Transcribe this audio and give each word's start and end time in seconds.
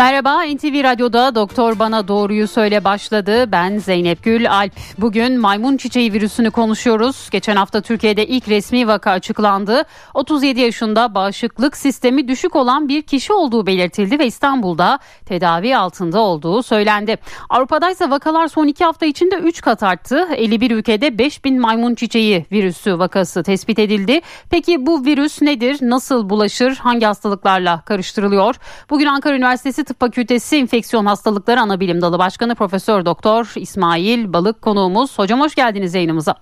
Merhaba 0.00 0.42
NTV 0.42 0.84
Radyo'da 0.84 1.34
Doktor 1.34 1.78
Bana 1.78 2.08
Doğruyu 2.08 2.48
Söyle 2.48 2.84
başladı. 2.84 3.52
Ben 3.52 3.78
Zeynep 3.78 4.22
Gül 4.22 4.50
Alp. 4.52 4.72
Bugün 4.98 5.40
maymun 5.40 5.76
çiçeği 5.76 6.12
virüsünü 6.12 6.50
konuşuyoruz. 6.50 7.28
Geçen 7.30 7.56
hafta 7.56 7.80
Türkiye'de 7.80 8.26
ilk 8.26 8.48
resmi 8.48 8.88
vaka 8.88 9.10
açıklandı. 9.10 9.84
37 10.14 10.60
yaşında 10.60 11.14
bağışıklık 11.14 11.76
sistemi 11.76 12.28
düşük 12.28 12.56
olan 12.56 12.88
bir 12.88 13.02
kişi 13.02 13.32
olduğu 13.32 13.66
belirtildi 13.66 14.18
ve 14.18 14.26
İstanbul'da 14.26 14.98
tedavi 15.26 15.76
altında 15.76 16.20
olduğu 16.20 16.62
söylendi. 16.62 17.16
Avrupa'da 17.50 17.90
ise 17.90 18.10
vakalar 18.10 18.48
son 18.48 18.66
2 18.66 18.84
hafta 18.84 19.06
içinde 19.06 19.34
3 19.34 19.60
kat 19.60 19.82
arttı. 19.82 20.28
51 20.36 20.70
ülkede 20.70 21.18
5000 21.18 21.60
maymun 21.60 21.94
çiçeği 21.94 22.46
virüsü 22.52 22.98
vakası 22.98 23.42
tespit 23.42 23.78
edildi. 23.78 24.20
Peki 24.50 24.86
bu 24.86 25.04
virüs 25.04 25.42
nedir? 25.42 25.78
Nasıl 25.82 26.30
bulaşır? 26.30 26.76
Hangi 26.76 27.06
hastalıklarla 27.06 27.80
karıştırılıyor? 27.80 28.56
Bugün 28.90 29.06
Ankara 29.06 29.36
Üniversitesi 29.36 29.89
Tıp 29.90 30.00
Fakültesi 30.00 30.56
Enfeksiyon 30.56 31.06
Hastalıkları 31.06 31.60
Anabilim 31.60 32.00
Dalı 32.00 32.18
Başkanı 32.18 32.54
Profesör 32.54 33.04
Doktor 33.04 33.52
İsmail 33.56 34.32
Balık 34.32 34.62
konuğumuz. 34.62 35.18
Hocam 35.18 35.40
hoş 35.40 35.54
geldiniz 35.54 35.94
yayınımıza. 35.94 36.34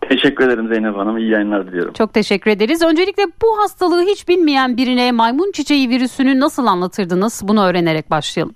Teşekkür 0.00 0.48
ederim 0.48 0.68
Zeynep 0.68 0.96
Hanım. 0.96 1.18
İyi 1.18 1.30
yayınlar 1.30 1.66
diliyorum. 1.66 1.92
Çok 1.92 2.14
teşekkür 2.14 2.50
ederiz. 2.50 2.82
Öncelikle 2.82 3.22
bu 3.42 3.58
hastalığı 3.58 4.02
hiç 4.02 4.28
bilmeyen 4.28 4.76
birine 4.76 5.12
maymun 5.12 5.52
çiçeği 5.52 5.88
virüsünü 5.88 6.40
nasıl 6.40 6.66
anlatırdınız? 6.66 7.42
Bunu 7.44 7.64
öğrenerek 7.64 8.10
başlayalım. 8.10 8.54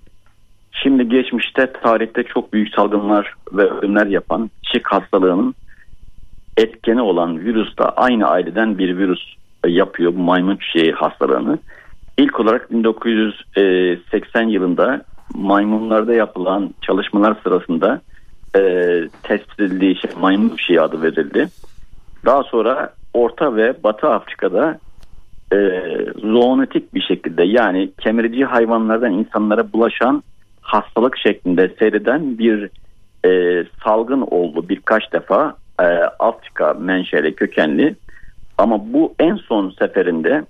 Şimdi 0.71 1.09
geçmişte 1.09 1.73
tarihte 1.83 2.23
çok 2.23 2.53
büyük 2.53 2.75
salgınlar 2.75 3.33
ve 3.53 3.63
ölümler 3.69 4.07
yapan 4.07 4.49
çiçek 4.63 4.91
hastalığının 4.91 5.55
etkeni 6.57 7.01
olan 7.01 7.39
virüs 7.39 7.77
de 7.77 7.83
aynı 7.83 8.27
aileden 8.27 8.77
bir 8.77 8.97
virüs 8.97 9.21
yapıyor 9.67 10.13
bu 10.15 10.19
maymun 10.19 10.57
çiçeği 10.57 10.91
hastalığını. 10.91 11.59
İlk 12.17 12.39
olarak 12.39 12.71
1980 12.71 14.47
yılında 14.47 15.01
maymunlarda 15.33 16.13
yapılan 16.13 16.73
çalışmalar 16.81 17.37
sırasında 17.43 18.01
e, 18.55 18.61
tespit 19.23 19.59
edildiği 19.59 19.95
şey 19.95 20.11
maymun 20.21 20.55
şey 20.55 20.79
adı 20.79 21.01
verildi. 21.01 21.47
Daha 22.25 22.43
sonra 22.43 22.93
Orta 23.13 23.55
ve 23.55 23.83
Batı 23.83 24.07
Afrika'da 24.07 24.79
e, 25.53 25.57
zoonotik 26.21 26.93
bir 26.93 27.01
şekilde 27.01 27.43
yani 27.43 27.91
kemirici 27.99 28.45
hayvanlardan 28.45 29.13
insanlara 29.13 29.73
bulaşan 29.73 30.23
hastalık 30.61 31.17
şeklinde 31.17 31.75
seyreden 31.79 32.37
bir 32.37 32.69
e, 33.25 33.63
salgın 33.83 34.21
oldu 34.21 34.69
birkaç 34.69 35.13
defa 35.13 35.55
e, 35.79 35.83
Afrika 36.19 36.73
menşeli 36.73 37.35
kökenli 37.35 37.95
ama 38.57 38.93
bu 38.93 39.13
en 39.19 39.35
son 39.35 39.69
seferinde 39.69 40.45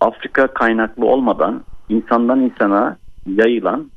Afrika 0.00 0.46
kaynaklı 0.46 1.06
olmadan 1.06 1.62
insandan 1.88 2.40
insana 2.40 2.96
yayılan 3.26 3.90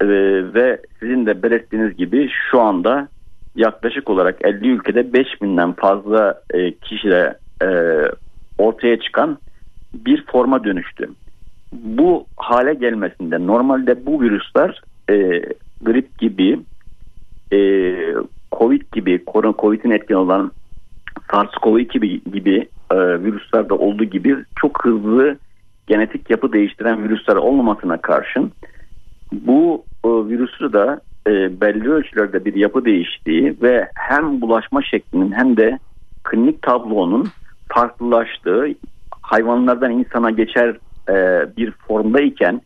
e, 0.00 0.06
ve 0.54 0.80
sizin 1.00 1.26
de 1.26 1.42
belirttiğiniz 1.42 1.96
gibi 1.96 2.30
şu 2.50 2.60
anda 2.60 3.08
yaklaşık 3.56 4.10
olarak 4.10 4.44
50 4.44 4.68
ülkede 4.68 5.00
5000'den 5.00 5.72
fazla 5.72 6.42
e, 6.54 6.72
kişide 6.72 7.38
e, 7.62 7.68
ortaya 8.58 9.00
çıkan 9.00 9.38
bir 9.94 10.24
forma 10.26 10.64
dönüştü. 10.64 11.08
Bu 11.72 12.26
hale 12.36 12.74
gelmesinde 12.74 13.46
normalde 13.46 14.06
bu 14.06 14.22
virüsler 14.22 14.82
e, 15.10 15.42
grip 15.82 16.18
gibi 16.18 16.60
e, 17.52 17.58
Covid 18.52 18.82
gibi, 18.92 19.24
Covid'in 19.58 19.90
etken 19.90 20.14
olan 20.14 20.52
SARS-CoV-2 21.28 21.92
gibi, 21.92 22.24
gibi 22.24 22.68
e, 22.90 22.96
virüslerde 22.96 23.74
olduğu 23.74 24.04
gibi 24.04 24.36
çok 24.56 24.84
hızlı 24.84 25.36
genetik 25.86 26.30
yapı 26.30 26.52
değiştiren 26.52 27.04
virüsler 27.04 27.36
olmamasına 27.36 27.96
karşın 27.96 28.52
bu 29.32 29.84
e, 30.04 30.08
virüsü 30.08 30.72
de 30.72 31.00
e, 31.26 31.60
belli 31.60 31.90
ölçülerde 31.90 32.44
bir 32.44 32.54
yapı 32.54 32.84
değiştiği 32.84 33.56
ve 33.62 33.88
hem 33.94 34.40
bulaşma 34.40 34.82
şeklinin 34.82 35.32
hem 35.32 35.56
de 35.56 35.78
klinik 36.24 36.62
tablonun 36.62 37.28
farklılaştığı 37.68 38.66
hayvanlardan 39.22 39.90
insana 39.90 40.30
geçer 40.30 40.76
e, 41.08 41.46
bir 41.56 41.70
formdayken 41.70 42.60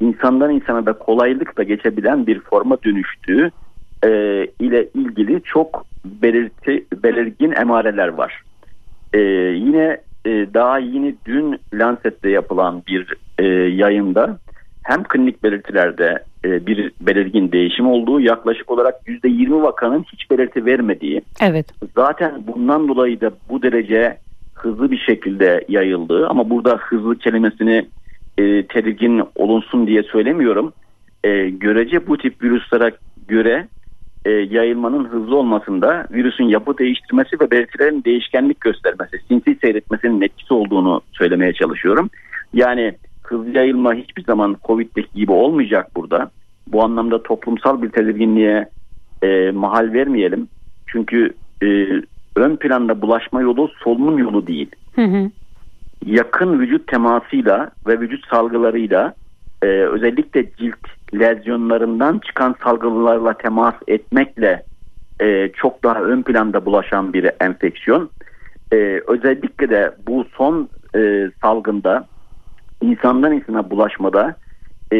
insandan 0.00 0.50
insana 0.50 0.86
da 0.86 0.92
kolaylıkla 0.92 1.62
geçebilen 1.62 2.26
bir 2.26 2.40
forma 2.40 2.82
dönüştüğü 2.84 3.50
e, 4.04 4.08
ile 4.60 4.88
ilgili 4.94 5.42
çok 5.42 5.86
belirti, 6.04 6.86
belirgin 7.02 7.52
emareler 7.52 8.08
var. 8.08 8.42
E, 9.12 9.18
yine 9.56 10.00
e, 10.24 10.30
daha 10.54 10.78
yeni 10.78 11.14
dün 11.26 11.60
Lancet'te 11.74 12.30
yapılan 12.30 12.82
bir 12.86 13.14
e, 13.38 13.44
yayında 13.74 14.38
hem 14.82 15.04
klinik 15.04 15.42
belirtilerde 15.42 16.24
e, 16.44 16.66
bir 16.66 16.92
belirgin 17.00 17.52
değişim 17.52 17.86
olduğu 17.86 18.20
yaklaşık 18.20 18.70
olarak 18.70 18.94
%20 19.06 19.62
vakanın 19.62 20.04
hiç 20.12 20.30
belirti 20.30 20.66
vermediği. 20.66 21.22
Evet. 21.40 21.66
Zaten 21.94 22.32
bundan 22.46 22.88
dolayı 22.88 23.20
da 23.20 23.30
bu 23.48 23.62
derece 23.62 24.16
hızlı 24.54 24.90
bir 24.90 24.98
şekilde 24.98 25.64
yayıldığı 25.68 26.28
ama 26.28 26.50
burada 26.50 26.76
hızlı 26.76 27.18
kelimesini 27.18 27.86
e, 28.38 28.66
tedirgin 28.66 29.22
olunsun 29.34 29.86
diye 29.86 30.02
söylemiyorum. 30.02 30.72
E, 31.24 31.50
görece 31.50 32.06
bu 32.06 32.18
tip 32.18 32.42
virüslere 32.42 32.92
göre 33.28 33.68
e, 34.24 34.30
yayılmanın 34.30 35.04
hızlı 35.04 35.36
olmasında 35.36 36.06
virüsün 36.10 36.44
yapı 36.44 36.78
değiştirmesi 36.78 37.40
ve 37.40 37.50
belirtilerin 37.50 38.04
değişkenlik 38.04 38.60
göstermesi, 38.60 39.18
sinsi 39.28 39.58
seyretmesinin 39.60 40.20
etkisi 40.20 40.54
olduğunu 40.54 41.00
söylemeye 41.12 41.52
çalışıyorum. 41.52 42.10
Yani 42.52 42.94
hızlı 43.22 43.50
yayılma 43.50 43.94
hiçbir 43.94 44.24
zaman 44.24 44.56
Covid'deki 44.64 45.14
gibi 45.14 45.32
olmayacak 45.32 45.96
burada. 45.96 46.30
Bu 46.66 46.84
anlamda 46.84 47.22
toplumsal 47.22 47.82
bir 47.82 47.90
tedirginliğe 47.90 48.68
e, 49.22 49.50
mahal 49.50 49.92
vermeyelim. 49.92 50.48
Çünkü 50.86 51.34
e, 51.62 51.66
ön 52.36 52.56
planda 52.56 53.02
bulaşma 53.02 53.40
yolu 53.40 53.70
solunum 53.84 54.18
yolu 54.18 54.46
değil. 54.46 54.70
Hı 54.94 55.04
hı. 55.04 55.30
Yakın 56.06 56.60
vücut 56.60 56.86
temasıyla 56.86 57.70
ve 57.86 58.00
vücut 58.00 58.26
salgılarıyla 58.26 59.14
e, 59.62 59.66
özellikle 59.66 60.52
cilt 60.58 60.86
lezyonlarından 61.14 62.18
çıkan 62.18 62.56
salgılarla 62.64 63.34
temas 63.34 63.74
etmekle 63.88 64.62
e, 65.20 65.48
çok 65.48 65.84
daha 65.84 66.02
ön 66.02 66.22
planda 66.22 66.66
bulaşan 66.66 67.12
bir 67.12 67.30
enfeksiyon. 67.40 68.10
E, 68.72 68.76
özellikle 69.06 69.70
de 69.70 69.94
bu 70.06 70.24
son 70.36 70.68
e, 70.96 71.30
salgında 71.42 72.06
insandan 72.82 73.32
insana 73.32 73.70
bulaşmada 73.70 74.36
e, 74.92 74.98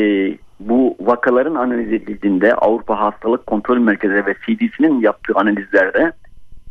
bu 0.60 0.96
vakaların 1.00 1.54
analiz 1.54 1.92
edildiğinde 1.92 2.54
Avrupa 2.54 3.00
Hastalık 3.00 3.46
Kontrol 3.46 3.78
Merkezi 3.78 4.26
ve 4.26 4.34
CDC'nin 4.46 5.00
yaptığı 5.00 5.32
analizlerde 5.34 6.12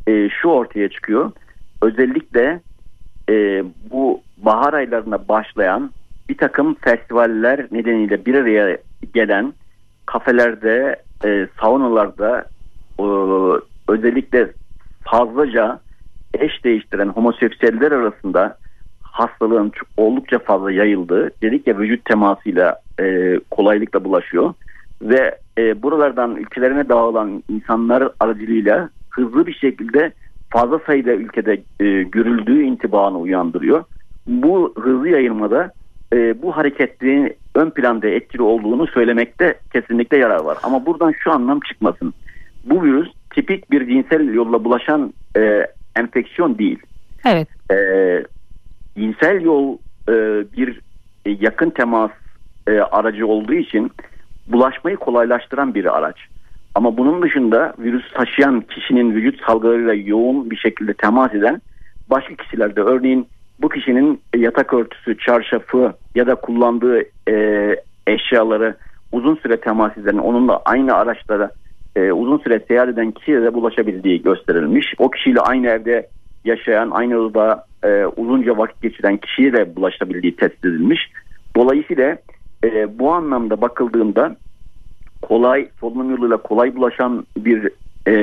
e, 0.07 0.29
şu 0.29 0.47
ortaya 0.47 0.89
çıkıyor. 0.89 1.31
Özellikle 1.81 2.61
e, 3.29 3.63
bu 3.91 4.21
bahar 4.37 4.73
aylarına 4.73 5.27
başlayan 5.27 5.91
bir 6.29 6.37
takım 6.37 6.73
festivaller 6.73 7.67
nedeniyle 7.71 8.25
bir 8.25 8.35
araya 8.35 8.77
gelen 9.13 9.53
kafelerde, 10.05 10.95
e, 11.25 11.47
saunalarda 11.61 12.45
e, 12.99 13.03
özellikle 13.87 14.51
fazlaca 15.03 15.79
eş 16.33 16.63
değiştiren 16.63 17.07
homoseksüeller 17.07 17.91
arasında 17.91 18.57
hastalığın 19.01 19.71
oldukça 19.97 20.39
fazla 20.39 20.71
yayıldığı, 20.71 21.31
özellikle 21.41 21.77
vücut 21.77 22.05
temasıyla 22.05 22.79
e, 22.99 23.39
kolaylıkla 23.51 24.03
bulaşıyor 24.03 24.53
ve 25.01 25.37
e, 25.57 25.83
buralardan 25.83 26.35
ülkelerine 26.35 26.89
dağılan 26.89 27.43
insanlar 27.49 28.09
aracılığıyla 28.19 28.89
hızlı 29.09 29.47
bir 29.47 29.53
şekilde 29.53 30.11
fazla 30.49 30.79
sayıda 30.79 31.11
ülkede 31.11 31.53
e, 31.79 32.03
görüldüğü 32.03 32.61
intibanı 32.61 33.17
uyandırıyor. 33.19 33.83
Bu 34.27 34.73
hızlı 34.77 35.09
yayılmada 35.09 35.71
e, 36.13 36.41
bu 36.41 36.57
hareketliğin 36.57 37.33
ön 37.59 37.69
planda 37.69 38.07
etkili 38.07 38.41
olduğunu 38.41 38.87
söylemekte 38.87 39.59
kesinlikle 39.73 40.17
yarar 40.17 40.39
var. 40.39 40.57
Ama 40.63 40.85
buradan 40.85 41.13
şu 41.23 41.31
anlam 41.31 41.59
çıkmasın. 41.59 42.13
Bu 42.63 42.83
virüs 42.83 43.09
tipik 43.35 43.71
bir 43.71 43.87
cinsel 43.87 44.33
yolla 44.33 44.63
bulaşan 44.63 45.13
e, 45.37 45.67
enfeksiyon 45.95 46.57
değil. 46.57 46.79
Evet. 47.25 47.47
E, 47.71 47.77
cinsel 48.97 49.41
yol 49.41 49.77
e, 50.09 50.13
bir 50.57 50.79
e, 51.25 51.31
yakın 51.31 51.69
temas 51.69 52.11
e, 52.67 52.71
aracı 52.71 53.27
olduğu 53.27 53.53
için 53.53 53.91
bulaşmayı 54.47 54.97
kolaylaştıran 54.97 55.75
bir 55.75 55.97
araç. 55.97 56.17
Ama 56.75 56.97
bunun 56.97 57.21
dışında 57.21 57.73
virüs 57.79 58.13
taşıyan 58.13 58.61
kişinin 58.61 59.15
vücut 59.15 59.45
salgılarıyla 59.45 59.93
yoğun 59.93 60.51
bir 60.51 60.57
şekilde 60.57 60.93
temas 60.93 61.33
eden 61.33 61.61
başka 62.09 62.35
kişilerde 62.35 62.81
örneğin 62.81 63.27
bu 63.61 63.69
kişinin 63.69 64.21
yatak 64.35 64.73
örtüsü, 64.73 65.17
çarşafı 65.17 65.93
ya 66.15 66.27
da 66.27 66.35
kullandığı 66.35 67.01
e, 67.29 67.75
eşyaları 68.07 68.75
uzun 69.11 69.35
süre 69.35 69.59
temas 69.59 69.97
eden 69.97 70.17
onunla 70.17 70.61
aynı 70.65 70.95
araçlara 70.95 71.51
e, 71.95 72.11
uzun 72.11 72.37
süre 72.37 72.59
seyahat 72.67 72.89
eden 72.89 73.11
kişiye 73.11 73.41
de 73.41 73.53
bulaşabildiği 73.53 74.21
gösterilmiş. 74.21 74.93
O 74.97 75.09
kişiyle 75.09 75.39
aynı 75.39 75.67
evde 75.67 76.07
yaşayan, 76.45 76.89
aynı 76.91 77.17
odada 77.17 77.65
e, 77.83 78.05
uzunca 78.05 78.57
vakit 78.57 78.81
geçiren 78.81 79.17
kişiye 79.17 79.53
de 79.53 79.75
bulaşabildiği 79.75 80.35
tespit 80.35 80.65
edilmiş. 80.65 81.11
Dolayısıyla 81.55 82.17
e, 82.63 82.99
bu 82.99 83.11
anlamda 83.11 83.61
bakıldığında 83.61 84.35
kolay 85.21 85.69
solunum 85.79 86.11
yoluyla 86.11 86.37
kolay 86.37 86.75
bulaşan 86.75 87.25
bir 87.37 87.69
e, 88.07 88.13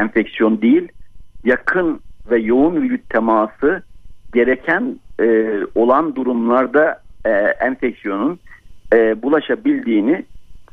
enfeksiyon 0.00 0.62
değil, 0.62 0.88
yakın 1.44 2.00
ve 2.30 2.38
yoğun 2.38 2.82
vücut 2.82 3.10
teması 3.10 3.82
gereken 4.34 4.96
e, 5.20 5.56
olan 5.74 6.16
durumlarda 6.16 7.02
e, 7.24 7.30
enfeksiyonun 7.60 8.38
e, 8.92 9.22
bulaşabildiğini 9.22 10.24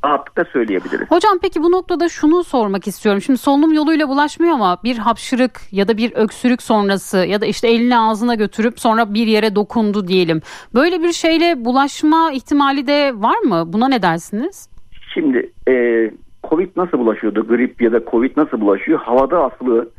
rahatlıkla 0.05 0.45
söyleyebiliriz. 0.45 1.11
Hocam 1.11 1.39
peki 1.41 1.63
bu 1.63 1.71
noktada 1.71 2.09
şunu 2.09 2.43
sormak 2.43 2.87
istiyorum. 2.87 3.21
Şimdi 3.21 3.39
solunum 3.39 3.73
yoluyla 3.73 4.09
bulaşmıyor 4.09 4.53
ama 4.53 4.77
bir 4.83 4.97
hapşırık 4.97 5.61
ya 5.71 5.87
da 5.87 5.97
bir 5.97 6.11
öksürük 6.15 6.61
sonrası 6.61 7.17
ya 7.17 7.41
da 7.41 7.45
işte 7.45 7.67
elini 7.67 7.97
ağzına 7.97 8.35
götürüp 8.35 8.79
sonra 8.79 9.13
bir 9.13 9.27
yere 9.27 9.55
dokundu 9.55 10.07
diyelim. 10.07 10.41
Böyle 10.73 11.01
bir 11.03 11.11
şeyle 11.11 11.65
bulaşma 11.65 12.31
ihtimali 12.31 12.87
de 12.87 13.11
var 13.15 13.39
mı? 13.39 13.63
Buna 13.73 13.87
ne 13.87 14.01
dersiniz? 14.01 14.69
Şimdi 15.13 15.51
e, 15.67 15.73
Covid 16.49 16.69
nasıl 16.75 16.97
bulaşıyordu? 16.99 17.47
Grip 17.47 17.81
ya 17.81 17.91
da 17.91 18.01
Covid 18.11 18.37
nasıl 18.37 18.61
bulaşıyor? 18.61 18.99
Havada 18.99 19.43
aslı 19.43 19.89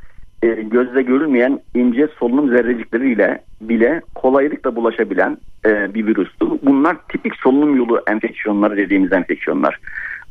e, 0.43 0.47
gözle 0.47 1.03
görülmeyen 1.03 1.61
ince 1.75 2.09
solunum 2.19 2.49
zerrecikleriyle 2.49 3.43
bile 3.61 4.00
kolaylıkla 4.15 4.77
bulaşabilen 4.77 5.38
e, 5.67 5.94
bir 5.94 6.06
virüstü. 6.06 6.47
Bunlar 6.62 6.97
tipik 7.09 7.37
solunum 7.37 7.77
yolu 7.77 8.03
enfeksiyonları 8.06 8.77
dediğimiz 8.77 9.12
enfeksiyonlar. 9.12 9.81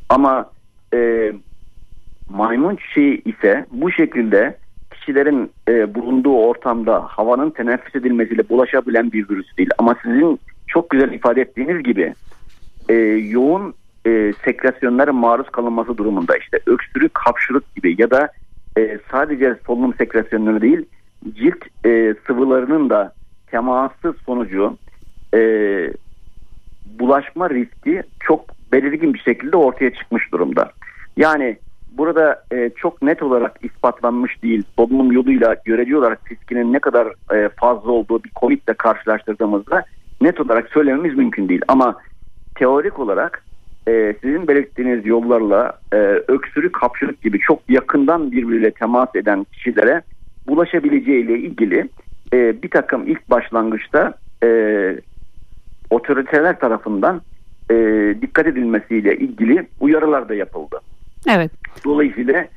Ama 0.10 0.50
e, 0.94 1.32
maymun 2.30 2.76
çiçeği 2.76 3.22
ise 3.26 3.66
bu 3.72 3.92
şekilde 3.92 4.58
kişilerin 4.94 5.52
e, 5.68 5.96
bulunduğu 5.96 6.38
ortamda 6.38 7.00
havanın 7.02 7.50
teneffüs 7.50 7.96
edilmesiyle 7.96 8.50
bulaşabilen 8.50 9.12
bir 9.12 9.30
virüs 9.30 9.58
değil. 9.58 9.70
Ama 9.78 9.96
sizin 10.04 10.40
çok 10.68 10.90
güzel 10.90 11.12
ifade 11.12 11.42
ettiğiniz 11.42 11.84
gibi 11.84 12.14
e, 12.90 12.94
yoğun 13.30 13.74
e, 14.06 14.34
sekresyonlara 14.46 15.14
maruz 15.14 15.50
kalınması 15.50 15.98
durumunda 15.98 16.38
işte 16.38 16.60
öksürük, 16.66 17.18
hapşırık 17.18 17.76
gibi 17.76 17.96
ya 18.02 18.12
da 18.12 18.30
e, 18.78 19.00
sadece 19.12 19.56
solunum 19.68 19.94
sekresyonları 19.94 20.62
değil 20.62 20.86
cilt 21.34 21.86
e, 21.86 22.16
sıvılarının 22.28 22.90
da 22.90 23.14
teması 23.48 24.14
sonucu 24.26 24.78
e, 25.34 25.40
bulaşma 27.00 27.50
riski 27.50 28.04
çok 28.20 28.46
belirgin 28.72 29.14
bir 29.14 29.20
şekilde 29.20 29.58
ortaya 29.58 29.94
çıkmış 29.94 30.32
durumda. 30.32 30.72
Yani 31.18 31.58
burada 31.98 32.44
e, 32.52 32.70
çok 32.76 33.02
net 33.02 33.24
olarak 33.24 33.60
ispatlanmış 33.64 34.44
değil 34.44 34.64
solunum 34.76 35.12
yoluyla 35.12 35.56
görece 35.66 35.98
olarak 35.98 36.32
riskinin 36.32 36.74
ne 36.74 36.80
kadar 36.80 37.08
e, 37.36 37.50
fazla 37.50 37.92
olduğu 37.92 38.24
bir 38.24 38.32
Covid 38.40 38.62
ile 38.68 38.74
karşılaştırdığımızda 38.74 39.84
net 40.22 40.40
olarak 40.40 40.70
söylememiz 40.70 41.18
mümkün 41.18 41.50
değil. 41.50 41.62
Ama 41.68 41.98
teorik 42.56 43.00
olarak 43.00 43.44
e, 43.88 44.16
sizin 44.22 44.48
belirttiğiniz 44.48 45.06
yollarla 45.06 45.80
e, 45.94 45.98
öksürük, 46.28 46.78
hapşırık 46.78 47.22
gibi 47.22 47.40
çok 47.40 47.70
yakından 47.70 48.32
birbiriyle 48.32 48.72
temas 48.72 49.16
eden 49.16 49.44
kişilere 49.44 50.02
bulaşabileceği 50.48 51.24
ile 51.24 51.40
ilgili 51.40 51.90
e, 52.34 52.62
bir 52.64 52.70
takım 52.70 53.08
ilk 53.08 53.30
başlangıçta 53.30 54.14
e, 54.44 54.50
otoriteler 55.90 56.60
tarafından 56.60 57.22
e, 57.72 57.76
dikkat 58.22 58.48
edilmesiyle 58.48 59.18
ilgili 59.18 59.68
uyarılar 59.80 60.30
da 60.30 60.36
yapıldı. 60.36 60.80
Evet. 61.30 61.52
Dolayısıyla 61.86 62.48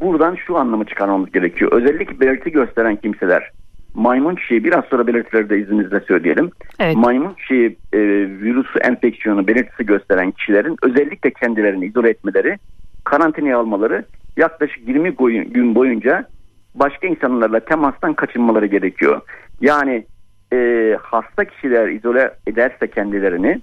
buradan 0.00 0.34
şu 0.34 0.56
anlamı 0.56 0.84
çıkarmamız 0.84 1.32
gerekiyor. 1.32 1.72
Özellikle 1.72 2.20
belirti 2.20 2.50
gösteren 2.50 2.96
kimseler 2.96 3.50
maymun 3.94 4.36
çiçeği 4.36 4.64
biraz 4.64 4.84
sonra 4.84 5.06
belirtileri 5.06 5.50
de 5.50 5.58
izninizle 5.58 6.00
söyleyelim. 6.00 6.50
Evet. 6.80 6.96
Maymun 6.96 7.34
çiçeği 7.34 7.76
e, 7.92 7.98
virüsü 8.40 8.78
enfeksiyonu 8.78 9.46
belirtisi 9.46 9.86
gösteren 9.86 10.30
kişilerin 10.30 10.76
özellikle 10.82 11.30
kendilerini 11.30 11.86
izole 11.86 12.08
etmeleri, 12.08 12.58
karantinaya 13.04 13.58
almaları 13.58 14.04
yaklaşık 14.36 14.88
20 14.88 15.10
gün 15.44 15.74
boyunca 15.74 16.26
başka 16.74 17.06
insanlarla 17.06 17.60
temastan 17.60 18.14
kaçınmaları 18.14 18.66
gerekiyor. 18.66 19.20
Yani 19.60 20.06
e, 20.52 20.96
hasta 21.02 21.44
kişiler 21.44 21.88
izole 21.88 22.30
ederse 22.46 22.90
kendilerini 22.90 23.60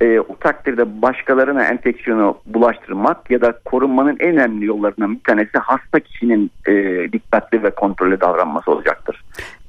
e, 0.00 0.20
o 0.20 0.36
takdirde 0.36 1.02
başkalarına 1.02 1.64
enfeksiyonu 1.64 2.38
bulaştırmak 2.46 3.30
ya 3.30 3.40
da 3.40 3.52
korunmanın 3.64 4.16
en 4.20 4.28
önemli 4.28 4.66
yollarından 4.66 5.14
bir 5.14 5.24
tanesi 5.24 5.58
hasta 5.58 6.00
kişinin 6.00 6.50
e, 6.66 6.72
dikkatli 7.12 7.62
ve 7.62 7.70
kontrollü 7.70 8.20
davranması 8.20 8.70
olacaktır. 8.70 9.24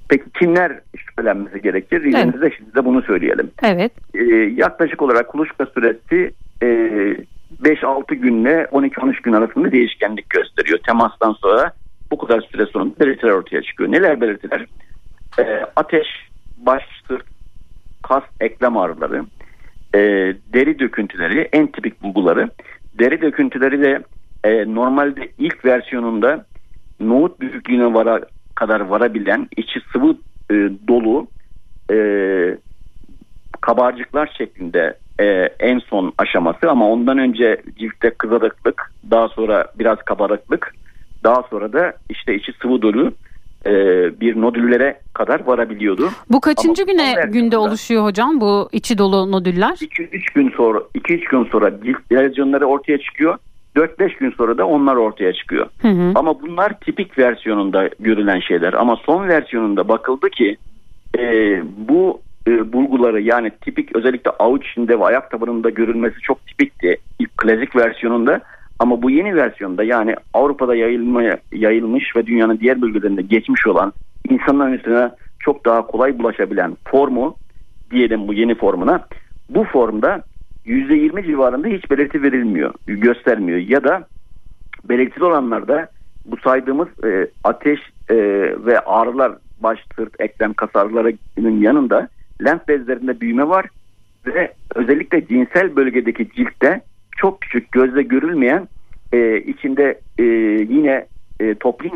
Peki 0.10 0.24
kimler 0.40 0.80
şüphelenmesi 0.98 1.62
gerekir? 1.62 2.04
İzninizle 2.04 2.40
evet. 2.42 2.54
şimdi 2.58 2.76
de 2.76 2.86
bunu 2.86 3.02
söyleyelim. 3.02 3.52
Evet. 3.64 3.92
Ee, 4.14 4.24
yaklaşık 4.56 5.02
olarak 5.02 5.28
kuluçka 5.28 5.66
süresi 5.66 6.32
e, 6.62 6.66
5-6 7.64 8.16
günle 8.16 8.68
12-13 8.72 9.22
gün 9.22 9.34
arasında 9.34 9.72
değişkenlik 9.72 10.30
gösteriyor. 10.30 10.80
Temastan 10.86 11.34
sonra 11.34 11.74
bu 12.12 12.18
kadar 12.18 12.42
süre 12.42 12.66
sonunda 12.66 13.00
belirtiler 13.00 13.32
ortaya 13.32 13.62
çıkıyor. 13.62 13.92
Neler 13.92 14.22
belirtiler? 14.22 14.66
Ee, 15.40 15.66
ateş, 15.76 16.08
baş, 16.58 16.84
sırt, 17.08 17.26
kas, 18.04 18.24
eklem 18.40 18.78
ağrıları, 18.78 19.26
e, 19.96 20.00
deri 20.54 20.80
döküntüleri, 20.80 21.50
en 21.52 21.68
tipik 21.68 22.04
bulguları. 22.04 22.50
Deri 23.00 23.22
döküntüleri 23.22 23.82
de 23.82 24.04
e, 24.44 24.74
normalde 24.76 25.32
ilk 25.38 25.66
versiyonunda 25.66 26.46
nohut 27.00 27.40
büyüklüğüne 27.40 27.94
vara, 27.94 28.22
kadar 28.60 28.80
varabilen 28.80 29.48
içi 29.58 29.80
sıvı 29.94 30.16
e, 30.52 30.56
dolu 30.88 31.28
e, 31.92 31.98
kabarcıklar 33.62 34.34
şeklinde 34.38 34.98
e, 35.20 35.26
en 35.60 35.80
son 35.80 36.14
aşaması 36.18 36.70
ama 36.70 36.90
ondan 36.90 37.18
önce 37.18 37.62
ciltte 37.80 38.10
kızarıklık 38.10 38.92
daha 39.12 39.28
sonra 39.28 39.66
biraz 39.80 39.98
kabarıklık 39.98 40.76
daha 41.24 41.44
sonra 41.50 41.74
da 41.74 41.94
işte 42.10 42.36
içi 42.36 42.52
sıvı 42.62 42.82
dolu 42.82 43.12
e, 43.66 43.72
bir 44.22 44.42
nodüllere 44.42 45.00
kadar 45.14 45.40
varabiliyordu. 45.46 46.10
Bu 46.30 46.42
kaçıncı 46.42 46.84
Ama 46.84 46.92
güne 46.92 47.32
günde 47.32 47.58
oluşuyor 47.58 48.04
hocam 48.04 48.42
bu 48.42 48.70
içi 48.72 48.98
dolu 48.98 49.32
nodüller? 49.32 49.72
2-3 49.72 50.34
gün 50.36 50.50
sonra 50.58 50.80
2-3 50.96 51.30
gün 51.32 51.44
sonra 51.52 51.72
cilt 51.84 52.12
lezyonları 52.12 52.66
ortaya 52.66 52.98
çıkıyor. 52.98 53.38
4-5 53.76 54.20
gün 54.20 54.32
sonra 54.32 54.58
da 54.58 54.68
onlar 54.68 54.96
ortaya 54.96 55.34
çıkıyor. 55.34 55.68
Hı 55.82 55.88
hı. 55.88 56.12
Ama 56.16 56.42
bunlar 56.42 56.80
tipik 56.80 57.18
versiyonunda 57.18 57.90
görülen 58.00 58.40
şeyler. 58.40 58.74
Ama 58.74 58.96
son 59.06 59.28
versiyonunda 59.28 59.88
bakıldı 59.88 60.30
ki 60.30 60.58
e, 61.18 61.24
bu 61.78 62.22
e, 62.48 62.74
bulguları 62.74 63.22
yani 63.22 63.52
tipik 63.62 63.96
özellikle 63.96 64.32
avuç 64.32 64.70
içinde 64.72 65.00
ve 65.00 65.04
ayak 65.04 65.32
tabanında 65.32 65.70
görülmesi 65.70 66.20
çok 66.22 66.48
tipikti 66.48 66.98
ilk 67.20 67.38
klasik 67.38 67.76
versiyonunda. 67.76 68.42
Ama 68.80 69.02
bu 69.02 69.10
yeni 69.10 69.36
versiyonda 69.36 69.84
yani 69.84 70.16
Avrupa'da 70.34 70.76
yayılmaya, 70.76 71.38
yayılmış 71.52 72.16
ve 72.16 72.26
dünyanın 72.26 72.60
diğer 72.60 72.82
bölgelerinde 72.82 73.22
geçmiş 73.22 73.68
olan 73.68 73.94
insanların 74.30 74.74
üstüne 74.74 75.12
çok 75.40 75.66
daha 75.66 75.88
kolay 75.88 76.20
bulaşabilen 76.20 76.78
formu 76.86 77.36
diyelim 77.92 78.28
bu 78.28 78.34
yeni 78.34 78.56
formuna. 78.56 79.08
Bu 79.50 79.64
formda 79.64 80.22
%20 80.70 81.26
civarında 81.26 81.68
hiç 81.68 81.92
belirti 81.92 82.24
verilmiyor, 82.24 82.74
göstermiyor. 82.88 83.60
Ya 83.60 83.84
da 83.84 84.08
belirtili 84.90 85.24
olanlarda 85.24 85.90
bu 86.26 86.38
saydığımız 86.38 86.88
e, 87.04 87.28
ateş 87.44 87.80
e, 88.10 88.16
ve 88.66 88.80
ağrılar 88.80 89.32
baş, 89.60 89.80
sırt, 89.96 90.22
eklem, 90.22 90.54
kas 90.54 90.70
ağrılarının 90.76 91.62
yanında 91.62 92.08
lenf 92.44 92.68
bezlerinde 92.68 93.22
büyüme 93.22 93.48
var 93.48 93.66
ve 94.26 94.54
özellikle 94.76 95.28
cinsel 95.28 95.76
bölgedeki 95.76 96.30
ciltte 96.36 96.82
çok 97.18 97.42
küçük 97.42 97.72
gözle 97.72 98.02
görülmeyen 98.02 98.68
e, 99.14 99.38
içinde 99.38 100.00
e, 100.18 100.24
yine 100.70 101.06
e, 101.40 101.56
toplum 101.56 101.92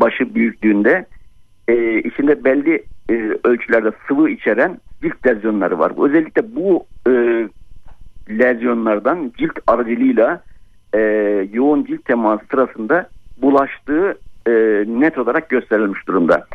başı 0.00 0.34
büyüklüğünde 0.34 1.06
e, 1.68 1.98
içinde 1.98 2.44
belli 2.44 2.84
e, 3.10 3.14
ölçülerde 3.44 3.90
sıvı 4.08 4.30
içeren 4.30 4.78
cilt 5.02 5.26
lezyonları 5.26 5.78
var. 5.78 5.92
Özellikle 6.08 6.56
bu 6.56 6.86
e, 7.08 7.12
lezyonlardan 8.30 9.32
cilt 9.38 9.58
aracılığıyla 9.66 10.42
e, 10.94 11.00
yoğun 11.52 11.84
cilt 11.84 12.04
teması 12.04 12.44
sırasında 12.50 13.08
bulaştığı 13.42 14.18
e, 14.46 14.52
net 14.86 15.18
olarak 15.18 15.48
gösterilmiş 15.48 16.06
durumda. 16.06 16.46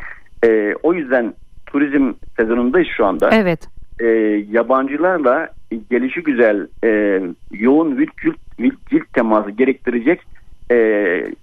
E, 0.44 0.74
o 0.82 0.94
yüzden 0.94 1.34
turizm 1.66 2.12
sezonundayız 2.36 2.88
şu 2.96 3.06
anda. 3.06 3.30
Evet. 3.32 3.68
E, 4.00 4.06
yabancılarla 4.50 5.48
gelişi 5.90 6.22
güzel 6.22 6.66
e, 6.84 7.20
yoğun 7.52 7.96
cilt, 7.96 8.36
cilt, 8.58 8.88
cilt 8.90 9.12
teması 9.12 9.50
gerektirecek 9.50 10.20
e, 10.70 10.76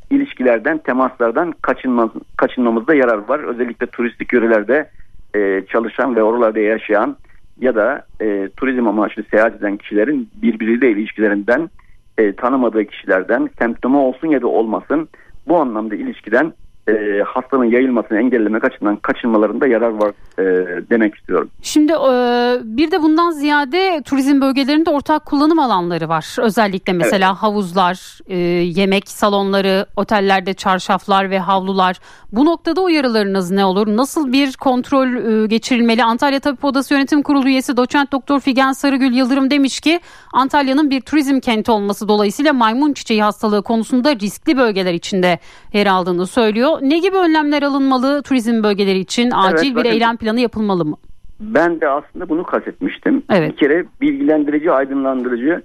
ilişkilerden, 0.09 0.77
temaslardan 0.77 1.53
kaçınmaz, 1.61 2.09
kaçınmamızda 2.37 2.95
yarar 2.95 3.17
var. 3.17 3.39
Özellikle 3.39 3.87
turistik 3.87 4.33
yörelerde 4.33 4.89
e, 5.35 5.63
çalışan 5.71 6.15
ve 6.15 6.23
oralarda 6.23 6.59
yaşayan 6.59 7.15
ya 7.61 7.75
da 7.75 8.05
e, 8.21 8.49
turizm 8.57 8.87
amaçlı 8.87 9.23
seyahat 9.31 9.55
eden 9.55 9.77
kişilerin 9.77 10.29
birbiriyle 10.35 10.91
ilişkilerinden 10.91 11.69
e, 12.17 12.33
tanımadığı 12.35 12.85
kişilerden 12.85 13.49
semptomu 13.59 13.99
olsun 13.99 14.27
ya 14.27 14.41
da 14.41 14.47
olmasın 14.47 15.09
bu 15.47 15.57
anlamda 15.57 15.95
ilişkiden 15.95 16.53
e, 16.87 17.21
hastalığın 17.25 17.71
yayılmasını 17.71 18.17
engellemek 18.17 18.63
açısından 18.63 18.95
kaçınmalarında 18.95 19.67
yarar 19.67 19.89
var 19.89 20.11
e, 20.39 20.43
demek 20.89 21.15
istiyorum. 21.15 21.49
Şimdi 21.61 21.91
e, 21.91 22.15
bir 22.63 22.91
de 22.91 23.01
bundan 23.01 23.31
ziyade 23.31 24.01
turizm 24.05 24.41
bölgelerinde 24.41 24.89
ortak 24.89 25.25
kullanım 25.25 25.59
alanları 25.59 26.09
var. 26.09 26.35
Özellikle 26.39 26.93
mesela 26.93 27.29
evet. 27.29 27.37
havuzlar, 27.37 28.19
e, 28.27 28.37
yemek 28.63 29.09
salonları, 29.09 29.85
otellerde 29.95 30.53
çarşaflar 30.53 31.29
ve 31.29 31.39
havlular. 31.39 31.99
Bu 32.31 32.45
noktada 32.45 32.81
uyarılarınız 32.81 33.51
ne 33.51 33.65
olur? 33.65 33.87
Nasıl 33.87 34.31
bir 34.31 34.53
kontrol 34.53 35.43
e, 35.43 35.47
geçirilmeli? 35.47 36.03
Antalya 36.03 36.39
Tabip 36.39 36.65
Odası 36.65 36.93
Yönetim 36.93 37.23
Kurulu 37.23 37.47
üyesi 37.47 37.77
doçent 37.77 38.11
doktor 38.11 38.39
Figen 38.39 38.71
Sarıgül 38.71 39.13
Yıldırım 39.13 39.51
demiş 39.51 39.79
ki 39.79 39.99
Antalya'nın 40.33 40.89
bir 40.89 41.01
turizm 41.01 41.39
kenti 41.39 41.71
olması 41.71 42.07
dolayısıyla 42.07 42.53
maymun 42.53 42.93
çiçeği 42.93 43.23
hastalığı 43.23 43.63
konusunda 43.63 44.15
riskli 44.15 44.57
bölgeler 44.57 44.93
içinde 44.93 45.39
yer 45.73 45.87
aldığını 45.87 46.27
söylüyor. 46.27 46.76
Ne 46.81 46.99
gibi 46.99 47.17
önlemler 47.17 47.63
alınmalı 47.63 48.21
turizm 48.21 48.63
bölgeleri 48.63 48.99
için? 48.99 49.31
Acil 49.31 49.73
evet, 49.73 49.83
bir 49.85 49.89
eylem 49.89 50.17
planı 50.17 50.39
yapılmalı 50.39 50.85
mı? 50.85 50.97
Ben 51.39 51.81
de 51.81 51.89
aslında 51.89 52.29
bunu 52.29 52.43
kastetmiştim. 52.43 53.23
Evet. 53.29 53.51
Bir 53.51 53.57
kere 53.57 53.85
bilgilendirici, 54.01 54.71
aydınlandırıcı 54.71 55.61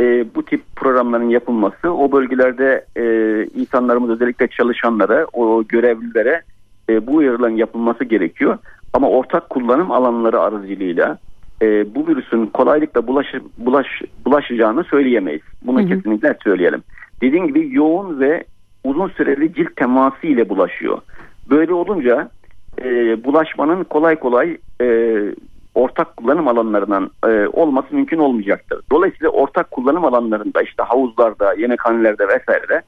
e, 0.00 0.34
bu 0.34 0.42
tip 0.44 0.62
programların 0.76 1.28
yapılması 1.28 1.94
o 1.94 2.12
bölgelerde 2.12 2.84
e, 2.96 3.04
insanlarımız 3.60 4.10
özellikle 4.10 4.48
çalışanlara, 4.48 5.26
o 5.32 5.64
görevlilere 5.68 6.42
e, 6.88 7.06
bu 7.06 7.14
uyarıların 7.14 7.56
yapılması 7.56 8.04
gerekiyor. 8.04 8.58
Ama 8.92 9.08
ortak 9.08 9.50
kullanım 9.50 9.92
alanları 9.92 10.40
aracılığıyla 10.40 11.18
e, 11.62 11.94
bu 11.94 12.06
virüsün 12.08 12.46
kolaylıkla 12.46 13.06
bulaş, 13.06 13.26
bulaş, 13.58 13.86
bulaşacağını 14.24 14.84
söyleyemeyiz. 14.84 15.42
Bunu 15.62 15.80
hı 15.80 15.84
hı. 15.84 15.88
kesinlikle 15.88 16.36
söyleyelim. 16.44 16.82
Dediğim 17.20 17.46
gibi 17.46 17.68
yoğun 17.74 18.20
ve 18.20 18.44
uzun 18.88 19.08
süreli 19.08 19.54
cilt 19.54 19.76
teması 19.76 20.26
ile 20.26 20.48
bulaşıyor. 20.48 20.98
Böyle 21.50 21.72
olunca 21.72 22.30
e, 22.82 22.84
bulaşmanın 23.24 23.84
kolay 23.84 24.16
kolay 24.16 24.56
e, 24.80 25.16
ortak 25.74 26.16
kullanım 26.16 26.48
alanlarından 26.48 27.10
e, 27.26 27.46
olması 27.46 27.94
mümkün 27.94 28.18
olmayacaktır. 28.18 28.80
Dolayısıyla 28.92 29.28
ortak 29.30 29.70
kullanım 29.70 30.04
alanlarında 30.04 30.62
işte 30.62 30.82
havuzlarda, 30.82 31.54
yemekhanelerde 31.54 32.28
vesairede 32.28 32.82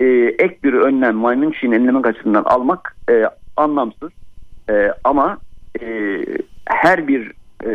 e, 0.00 0.06
ek 0.44 0.58
bir 0.64 0.72
önlem 0.72 1.16
maymun 1.16 1.50
çiğini 1.50 1.74
enlemek 1.74 2.06
açısından 2.06 2.44
almak 2.44 2.96
e, 3.10 3.24
anlamsız. 3.56 4.10
E, 4.70 4.92
ama 5.04 5.38
e, 5.80 6.18
her 6.66 7.08
bir 7.08 7.32
e, 7.64 7.70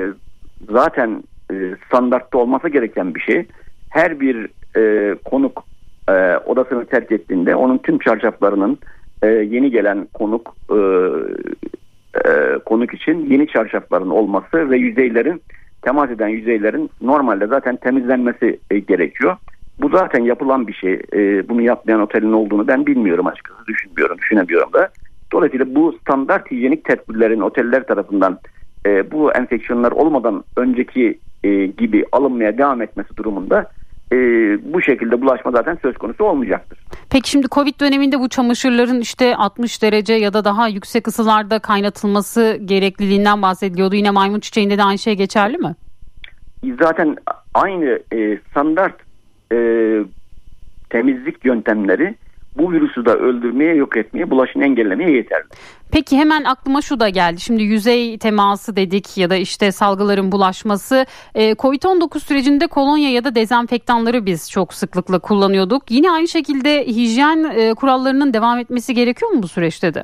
zaten 0.69 1.24
e, 1.51 1.55
standartta 1.88 2.38
olması 2.38 2.69
gereken 2.69 3.15
bir 3.15 3.19
şey. 3.19 3.45
Her 3.89 4.19
bir 4.19 4.48
e, 4.77 5.15
konuk 5.15 5.63
e, 6.09 6.38
odasını 6.38 6.85
terk 6.85 7.12
ettiğinde 7.12 7.55
onun 7.55 7.77
tüm 7.77 8.00
çarşaflarının 8.00 8.77
e, 9.24 9.27
yeni 9.27 9.71
gelen 9.71 10.07
konuk 10.13 10.55
e, 10.69 10.79
e, 12.25 12.57
konuk 12.65 12.93
için 12.93 13.29
yeni 13.29 13.47
çarşafların 13.47 14.09
olması 14.09 14.69
ve 14.69 14.77
yüzeylerin 14.77 15.41
temas 15.81 16.09
eden 16.09 16.27
yüzeylerin 16.27 16.89
normalde 17.01 17.47
zaten 17.47 17.75
temizlenmesi 17.75 18.59
e, 18.71 18.79
gerekiyor. 18.79 19.38
Bu 19.81 19.89
zaten 19.89 20.24
yapılan 20.24 20.67
bir 20.67 20.74
şey. 20.74 20.93
E, 21.13 21.50
bunu 21.50 21.62
yapmayan 21.62 22.01
otelin 22.01 22.31
olduğunu 22.31 22.67
ben 22.67 22.85
bilmiyorum 22.85 23.27
açıkçası. 23.27 23.65
Düşünmüyorum, 23.67 24.17
düşünemiyorum 24.17 24.74
da. 24.74 24.89
Dolayısıyla 25.31 25.75
bu 25.75 25.97
standart 26.01 26.51
hijyenik 26.51 26.85
tedbirlerin 26.85 27.41
oteller 27.41 27.88
tarafından 27.88 28.39
e, 28.85 29.12
bu 29.12 29.33
enfeksiyonlar 29.33 29.91
olmadan 29.91 30.43
önceki 30.57 31.19
e, 31.43 31.65
gibi 31.65 32.05
alınmaya 32.12 32.57
devam 32.57 32.81
etmesi 32.81 33.17
durumunda 33.17 33.71
e, 34.12 34.17
bu 34.74 34.81
şekilde 34.81 35.21
bulaşma 35.21 35.51
zaten 35.51 35.77
söz 35.81 35.97
konusu 35.97 36.24
olmayacaktır. 36.24 36.79
Peki 37.12 37.29
şimdi 37.29 37.47
Covid 37.51 37.79
döneminde 37.79 38.19
bu 38.19 38.29
çamaşırların 38.29 39.01
işte 39.01 39.35
60 39.35 39.81
derece 39.81 40.13
ya 40.13 40.33
da 40.33 40.45
daha 40.45 40.67
yüksek 40.67 41.07
ısılarda 41.07 41.59
kaynatılması 41.59 42.59
gerekliliğinden 42.65 43.41
bahsediliyordu. 43.41 43.95
Yine 43.95 44.12
maymun 44.12 44.39
çiçeğinde 44.39 44.77
de 44.77 44.83
aynı 44.83 44.97
şey 44.97 45.15
geçerli 45.15 45.57
mi? 45.57 45.75
Zaten 46.81 47.15
aynı 47.53 48.00
e, 48.13 48.38
standart 48.38 48.95
e, 49.51 49.57
temizlik 50.89 51.45
yöntemleri 51.45 52.15
bu 52.57 52.71
virüsü 52.71 53.05
de 53.05 53.12
öldürmeye, 53.12 53.75
yok 53.75 53.97
etmeye, 53.97 54.29
bulaşını 54.29 54.65
engellemeye 54.65 55.12
yeterli. 55.12 55.43
Peki 55.91 56.17
hemen 56.17 56.43
aklıma 56.43 56.81
şu 56.81 57.00
da 57.00 57.09
geldi. 57.09 57.39
Şimdi 57.39 57.63
yüzey 57.63 58.17
teması 58.17 58.75
dedik 58.75 59.17
ya 59.17 59.29
da 59.29 59.35
işte 59.35 59.71
salgıların 59.71 60.31
bulaşması. 60.31 61.05
Ee, 61.35 61.51
Covid-19 61.51 62.19
sürecinde 62.19 62.67
kolonya 62.67 63.12
ya 63.12 63.24
da 63.24 63.35
dezenfektanları 63.35 64.25
biz 64.25 64.51
çok 64.51 64.74
sıklıkla 64.74 65.19
kullanıyorduk. 65.19 65.91
Yine 65.91 66.12
aynı 66.12 66.27
şekilde 66.27 66.88
hijyen 66.88 67.43
e, 67.43 67.74
kurallarının 67.74 68.33
devam 68.33 68.59
etmesi 68.59 68.93
gerekiyor 68.93 69.31
mu 69.31 69.43
bu 69.43 69.47
süreçte 69.47 69.93
de? 69.93 70.03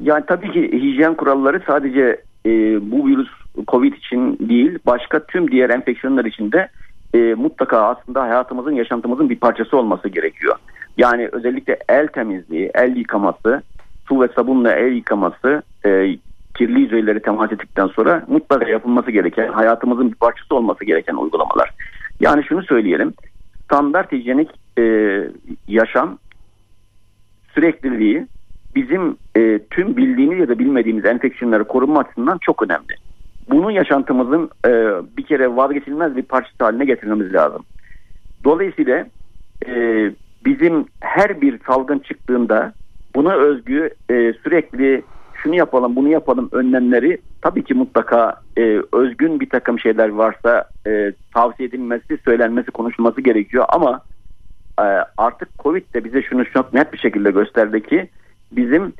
Yani 0.00 0.24
tabii 0.26 0.52
ki 0.52 0.72
hijyen 0.72 1.14
kuralları 1.14 1.62
sadece 1.66 2.20
e, 2.46 2.50
bu 2.90 3.06
virüs 3.06 3.28
Covid 3.68 3.92
için 3.92 4.38
değil 4.48 4.78
başka 4.86 5.26
tüm 5.26 5.50
diğer 5.50 5.70
enfeksiyonlar 5.70 6.24
için 6.24 6.52
de 6.52 6.68
e, 7.14 7.34
mutlaka 7.34 7.78
aslında 7.78 8.22
hayatımızın 8.22 8.72
yaşantımızın 8.72 9.30
bir 9.30 9.36
parçası 9.36 9.76
olması 9.76 10.08
gerekiyor. 10.08 10.56
Yani 10.98 11.28
özellikle 11.32 11.78
el 11.88 12.06
temizliği, 12.06 12.70
el 12.74 12.96
yıkaması, 12.96 13.62
su 14.08 14.20
ve 14.20 14.28
sabunla 14.28 14.72
el 14.72 14.92
yıkaması, 14.92 15.62
e, 15.86 16.16
kirli 16.56 16.80
yüzeyleri 16.80 17.22
temas 17.22 17.52
ettikten 17.52 17.86
sonra 17.86 18.24
mutlaka 18.28 18.68
yapılması 18.68 19.10
gereken, 19.10 19.52
hayatımızın 19.52 20.10
bir 20.10 20.16
parçası 20.16 20.54
olması 20.54 20.84
gereken 20.84 21.14
uygulamalar. 21.14 21.74
Yani 22.20 22.44
şunu 22.44 22.62
söyleyelim, 22.62 23.12
standart 23.64 24.12
hijyenik 24.12 24.50
e, 24.78 24.82
yaşam 25.68 26.18
sürekliliği 27.54 28.26
bizim 28.74 29.16
e, 29.36 29.58
tüm 29.70 29.96
bildiğimiz 29.96 30.38
ya 30.38 30.48
da 30.48 30.58
bilmediğimiz 30.58 31.04
enfeksiyonları 31.04 31.64
korunma 31.64 32.00
açısından 32.00 32.38
çok 32.38 32.62
önemli. 32.62 32.94
Bunu 33.50 33.70
yaşantımızın 33.70 34.50
e, 34.66 34.70
bir 35.16 35.22
kere 35.22 35.56
vazgeçilmez 35.56 36.16
bir 36.16 36.22
parçası 36.22 36.64
haline 36.64 36.84
getirmemiz 36.84 37.34
lazım. 37.34 37.64
Dolayısıyla 38.44 39.06
e, 39.66 39.72
bizim 40.44 40.86
her 41.00 41.40
bir 41.40 41.58
salgın 41.66 41.98
çıktığında 41.98 42.72
buna 43.14 43.34
özgü 43.34 43.90
e, 44.10 44.32
sürekli 44.32 45.02
şunu 45.42 45.54
yapalım 45.54 45.96
bunu 45.96 46.08
yapalım 46.08 46.48
önlemleri 46.52 47.18
tabii 47.42 47.64
ki 47.64 47.74
mutlaka 47.74 48.40
e, 48.58 48.82
özgün 48.92 49.40
bir 49.40 49.48
takım 49.48 49.78
şeyler 49.78 50.08
varsa 50.08 50.68
e, 50.86 51.12
tavsiye 51.34 51.68
edilmesi, 51.68 52.18
söylenmesi, 52.24 52.70
konuşulması 52.70 53.20
gerekiyor 53.20 53.64
ama 53.68 54.00
e, 54.80 54.86
artık 55.16 55.48
Covid 55.58 55.94
de 55.94 56.04
bize 56.04 56.22
şunu 56.22 56.44
çok 56.44 56.74
net 56.74 56.92
bir 56.92 56.98
şekilde 56.98 57.30
gösterdi 57.30 57.82
ki 57.82 58.08
bizim 58.52 58.92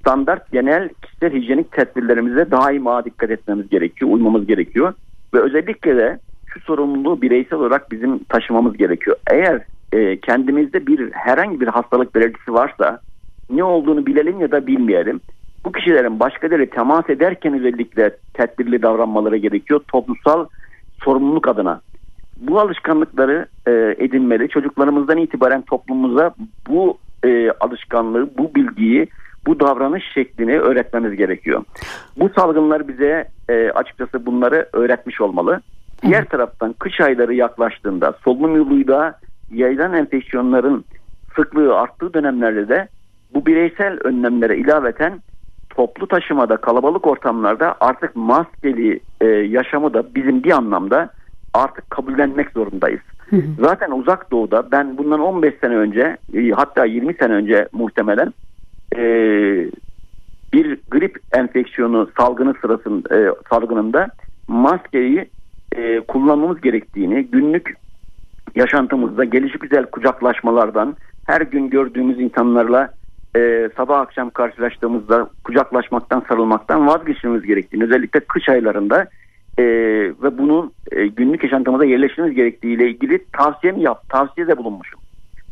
standart 0.00 0.52
genel 0.52 0.88
kişisel 0.88 1.32
hijyenik 1.32 1.72
tedbirlerimize 1.72 2.50
daima 2.50 3.04
dikkat 3.04 3.30
etmemiz 3.30 3.68
gerekiyor, 3.68 4.10
uymamız 4.10 4.46
gerekiyor 4.46 4.94
ve 5.34 5.40
özellikle 5.40 5.96
de 5.96 6.18
şu 6.46 6.60
sorumluluğu 6.60 7.22
bireysel 7.22 7.58
olarak 7.58 7.90
bizim 7.90 8.24
taşımamız 8.24 8.76
gerekiyor. 8.76 9.16
Eğer 9.30 9.62
e, 9.92 10.20
kendimizde 10.20 10.86
bir 10.86 11.12
herhangi 11.12 11.60
bir 11.60 11.68
hastalık 11.68 12.14
belirtisi 12.14 12.52
varsa 12.52 13.00
ne 13.50 13.64
olduğunu 13.64 14.06
bilelim 14.06 14.40
ya 14.40 14.50
da 14.50 14.66
bilmeyelim. 14.66 15.20
Bu 15.64 15.72
kişilerin 15.72 16.20
başkaları 16.20 16.70
temas 16.70 17.10
ederken 17.10 17.54
özellikle 17.54 18.16
tedbirli 18.34 18.82
davranmaları 18.82 19.36
gerekiyor 19.36 19.80
toplumsal 19.88 20.46
sorumluluk 21.04 21.48
adına. 21.48 21.80
Bu 22.36 22.60
alışkanlıkları 22.60 23.46
e, 23.66 23.96
edinmeli. 23.98 24.48
Çocuklarımızdan 24.48 25.18
itibaren 25.18 25.62
toplumumuza 25.62 26.34
bu 26.68 26.98
e, 27.24 27.50
alışkanlığı, 27.50 28.30
bu 28.38 28.54
bilgiyi, 28.54 29.08
bu 29.46 29.60
davranış 29.60 30.04
şeklini 30.14 30.58
öğretmemiz 30.58 31.16
gerekiyor. 31.16 31.64
Bu 32.16 32.28
salgınlar 32.28 32.88
bize 32.88 33.28
e, 33.48 33.70
açıkçası 33.70 34.26
bunları 34.26 34.68
öğretmiş 34.72 35.20
olmalı. 35.20 35.60
Diğer 36.02 36.24
taraftan 36.24 36.72
kış 36.72 37.00
ayları 37.00 37.34
yaklaştığında 37.34 38.14
solunum 38.24 38.56
yoluyla 38.56 39.18
yayılan 39.50 39.94
enfeksiyonların 39.94 40.84
sıklığı 41.36 41.78
arttığı 41.78 42.14
dönemlerde 42.14 42.68
de 42.68 42.88
bu 43.34 43.46
bireysel 43.46 43.98
önlemlere 44.04 44.56
ilaveten 44.56 45.20
toplu 45.70 46.06
taşımada 46.06 46.56
kalabalık 46.56 47.06
ortamlarda 47.06 47.76
artık 47.80 48.16
maskeli 48.16 49.00
e, 49.20 49.26
yaşamı 49.26 49.94
da 49.94 50.14
bizim 50.14 50.44
bir 50.44 50.50
anlamda 50.50 51.10
artık 51.54 51.90
kabullenmek 51.90 52.50
zorundayız. 52.50 53.00
Zaten 53.60 53.90
uzak 53.90 54.30
doğuda 54.30 54.70
ben 54.72 54.98
bundan 54.98 55.20
15 55.20 55.54
sene 55.60 55.76
önce 55.76 56.16
e, 56.34 56.50
hatta 56.50 56.84
20 56.84 57.14
sene 57.14 57.32
önce 57.32 57.68
muhtemelen 57.72 58.34
e, 58.96 59.02
bir 60.52 60.78
grip 60.90 61.18
enfeksiyonu 61.32 62.08
salgını 62.18 62.54
sırasında 62.60 63.18
e, 63.18 63.30
salgınında 63.50 64.08
maskeyi 64.48 65.28
e, 65.76 66.00
kullanmamız 66.00 66.60
gerektiğini 66.60 67.24
günlük 67.24 67.74
yaşantımızda 68.56 69.24
gelişi 69.24 69.58
güzel 69.58 69.86
kucaklaşmalardan 69.86 70.96
her 71.26 71.40
gün 71.40 71.70
gördüğümüz 71.70 72.20
insanlarla 72.20 72.90
e, 73.36 73.70
sabah 73.76 74.00
akşam 74.00 74.30
karşılaştığımızda 74.30 75.30
kucaklaşmaktan 75.44 76.24
sarılmaktan 76.28 76.86
vazgeçmemiz 76.86 77.42
gerektiğini 77.42 77.84
özellikle 77.84 78.20
kış 78.20 78.48
aylarında 78.48 79.06
e, 79.58 79.64
ve 80.22 80.38
bunun 80.38 80.72
e, 80.92 81.06
günlük 81.06 81.44
yaşantımıza 81.44 81.84
yerleşmemiz 81.84 82.34
gerektiği 82.34 82.74
ile 82.74 82.88
ilgili 82.88 83.24
tavsiyemi 83.32 83.82
yap, 83.82 84.08
tavsiyede 84.08 84.56
bulunmuşum. 84.56 85.00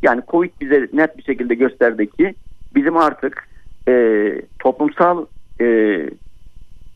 Yani 0.03 0.23
Covid 0.29 0.51
bize 0.61 0.89
net 0.93 1.19
bir 1.19 1.23
şekilde 1.23 1.55
gösterdi 1.55 2.11
ki 2.11 2.35
bizim 2.75 2.97
artık 2.97 3.49
e, 3.89 3.95
toplumsal 4.59 5.27
e, 5.61 5.99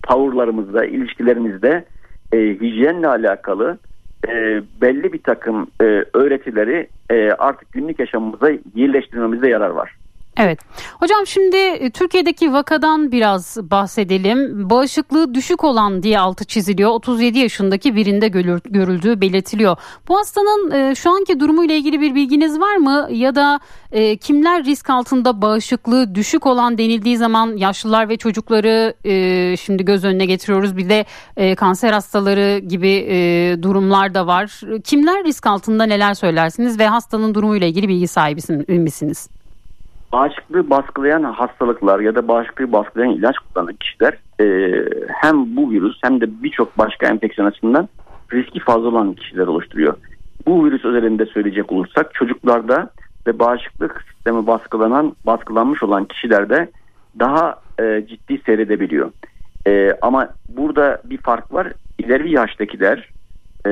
tavırlarımızda, 0.02 0.84
ilişkilerimizde 0.84 1.84
e, 2.32 2.38
hijyenle 2.38 3.08
alakalı 3.08 3.78
e, 4.28 4.62
belli 4.80 5.12
bir 5.12 5.22
takım 5.22 5.70
e, 5.80 6.04
öğretileri 6.14 6.88
e, 7.10 7.30
artık 7.30 7.72
günlük 7.72 7.98
yaşamımıza 7.98 8.50
yerleştirmemizde 8.74 9.48
yarar 9.48 9.70
var. 9.70 9.96
Evet. 10.38 10.58
Hocam 10.98 11.26
şimdi 11.26 11.56
e, 11.56 11.90
Türkiye'deki 11.90 12.52
vakadan 12.52 13.12
biraz 13.12 13.56
bahsedelim. 13.62 14.70
Bağışıklığı 14.70 15.34
düşük 15.34 15.64
olan 15.64 16.02
diye 16.02 16.18
altı 16.18 16.44
çiziliyor. 16.44 16.90
37 16.90 17.38
yaşındaki 17.38 17.96
birinde 17.96 18.28
görüldüğü 18.28 19.20
belirtiliyor. 19.20 19.76
Bu 20.08 20.18
hastanın 20.18 20.70
e, 20.70 20.94
şu 20.94 21.10
anki 21.10 21.40
durumu 21.40 21.64
ile 21.64 21.76
ilgili 21.76 22.00
bir 22.00 22.14
bilginiz 22.14 22.60
var 22.60 22.76
mı? 22.76 23.08
Ya 23.10 23.34
da 23.34 23.60
e, 23.92 24.16
kimler 24.16 24.64
risk 24.64 24.90
altında 24.90 25.42
bağışıklığı 25.42 26.14
düşük 26.14 26.46
olan 26.46 26.78
denildiği 26.78 27.16
zaman 27.16 27.56
yaşlılar 27.56 28.08
ve 28.08 28.16
çocukları 28.16 28.94
şimdi 29.56 29.84
göz 29.84 30.04
önüne 30.04 30.26
getiriyoruz. 30.26 30.76
Bir 30.76 30.88
de 30.88 31.04
kanser 31.54 31.92
hastaları 31.92 32.58
gibi 32.58 32.88
durumlar 33.62 34.14
da 34.14 34.26
var. 34.26 34.60
Kimler 34.84 35.24
risk 35.24 35.46
altında 35.46 35.84
neler 35.84 36.14
söylersiniz 36.14 36.78
ve 36.78 36.86
hastanın 36.86 37.34
durumuyla 37.34 37.66
ilgili 37.66 37.88
bilgi 37.88 38.08
sahibi 38.08 38.40
misiniz? 38.68 39.28
Bağışıklığı 40.12 40.70
baskılayan 40.70 41.22
hastalıklar 41.22 42.00
ya 42.00 42.14
da 42.14 42.28
bağışıklığı 42.28 42.72
baskılayan 42.72 43.10
ilaç 43.10 43.36
kullanan 43.38 43.74
kişiler 43.74 44.18
e, 44.40 44.46
hem 45.08 45.56
bu 45.56 45.70
virüs 45.70 45.98
hem 46.02 46.20
de 46.20 46.42
birçok 46.42 46.78
başka 46.78 47.06
enfeksiyon 47.06 47.48
açısından 47.48 47.88
riski 48.32 48.60
fazla 48.60 48.88
olan 48.88 49.14
kişiler 49.14 49.46
oluşturuyor. 49.46 49.94
Bu 50.46 50.64
virüs 50.64 50.84
özelinde 50.84 51.26
söyleyecek 51.26 51.72
olursak 51.72 52.14
çocuklarda 52.14 52.90
ve 53.26 53.38
bağışıklık 53.38 54.04
sistemi 54.10 54.46
baskılanan 54.46 55.16
baskılanmış 55.26 55.82
olan 55.82 56.04
kişilerde 56.04 56.70
daha 57.18 57.60
e, 57.80 58.06
ciddi 58.08 58.42
seyredebiliyor. 58.46 59.10
E, 59.66 59.92
ama 60.02 60.28
burada 60.48 61.02
bir 61.04 61.18
fark 61.18 61.52
var. 61.52 61.72
İleri 61.98 62.32
yaştakiler 62.32 63.08
e, 63.66 63.70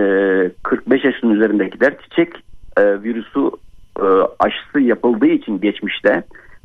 45 0.63 1.05
yaşın 1.05 1.31
üzerindekiler 1.31 1.95
çiçek 2.03 2.33
e, 2.77 3.03
virüsü 3.03 3.51
e, 4.01 4.07
aşısı 4.39 4.81
yapıldığı 4.81 5.27
için 5.27 5.61
geçmişte 5.61 6.23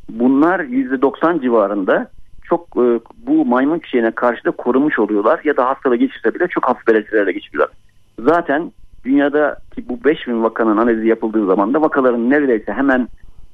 bunlar 0.09 0.59
%90 0.59 1.41
civarında 1.41 2.09
çok 2.43 2.67
e, 2.77 2.99
bu 3.27 3.45
maymun 3.45 3.79
çiçeğine 3.79 4.11
karşı 4.11 4.45
da 4.45 4.51
korunmuş 4.51 4.99
oluyorlar 4.99 5.41
ya 5.43 5.57
da 5.57 5.69
hastalığı 5.69 5.95
geçirse 5.95 6.33
bile 6.35 6.47
çok 6.47 6.69
hafif 6.69 6.87
belirtilerle 6.87 7.31
geçiriyorlar. 7.31 7.75
Zaten 8.19 8.71
dünyada 9.05 9.57
ki 9.75 9.83
bu 9.89 10.03
5000 10.03 10.43
vakanın 10.43 10.77
analizi 10.77 11.07
yapıldığı 11.07 11.45
zaman 11.45 11.73
da 11.73 11.81
vakaların 11.81 12.29
neredeyse 12.29 12.73
hemen 12.73 13.07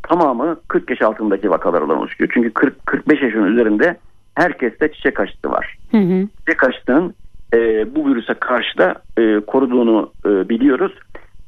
tamamı 0.04 0.58
40 0.68 0.90
yaş 0.90 1.02
altındaki 1.02 1.50
vakalardan 1.50 1.98
oluşuyor. 1.98 2.30
Çünkü 2.34 2.54
40 2.54 2.86
45 2.86 3.22
yaşın 3.22 3.44
üzerinde 3.44 3.98
herkeste 4.36 4.92
çiçek 4.92 5.20
aşısı 5.20 5.52
var. 5.52 5.78
Hı 5.92 5.98
hı. 5.98 6.28
Çiçek 6.40 6.64
aşısının 6.64 7.14
e, 7.54 7.58
bu 7.96 8.10
virüse 8.10 8.34
karşı 8.34 8.78
da 8.78 8.96
e, 9.18 9.40
koruduğunu 9.40 10.12
e, 10.26 10.50
biliyoruz. 10.50 10.92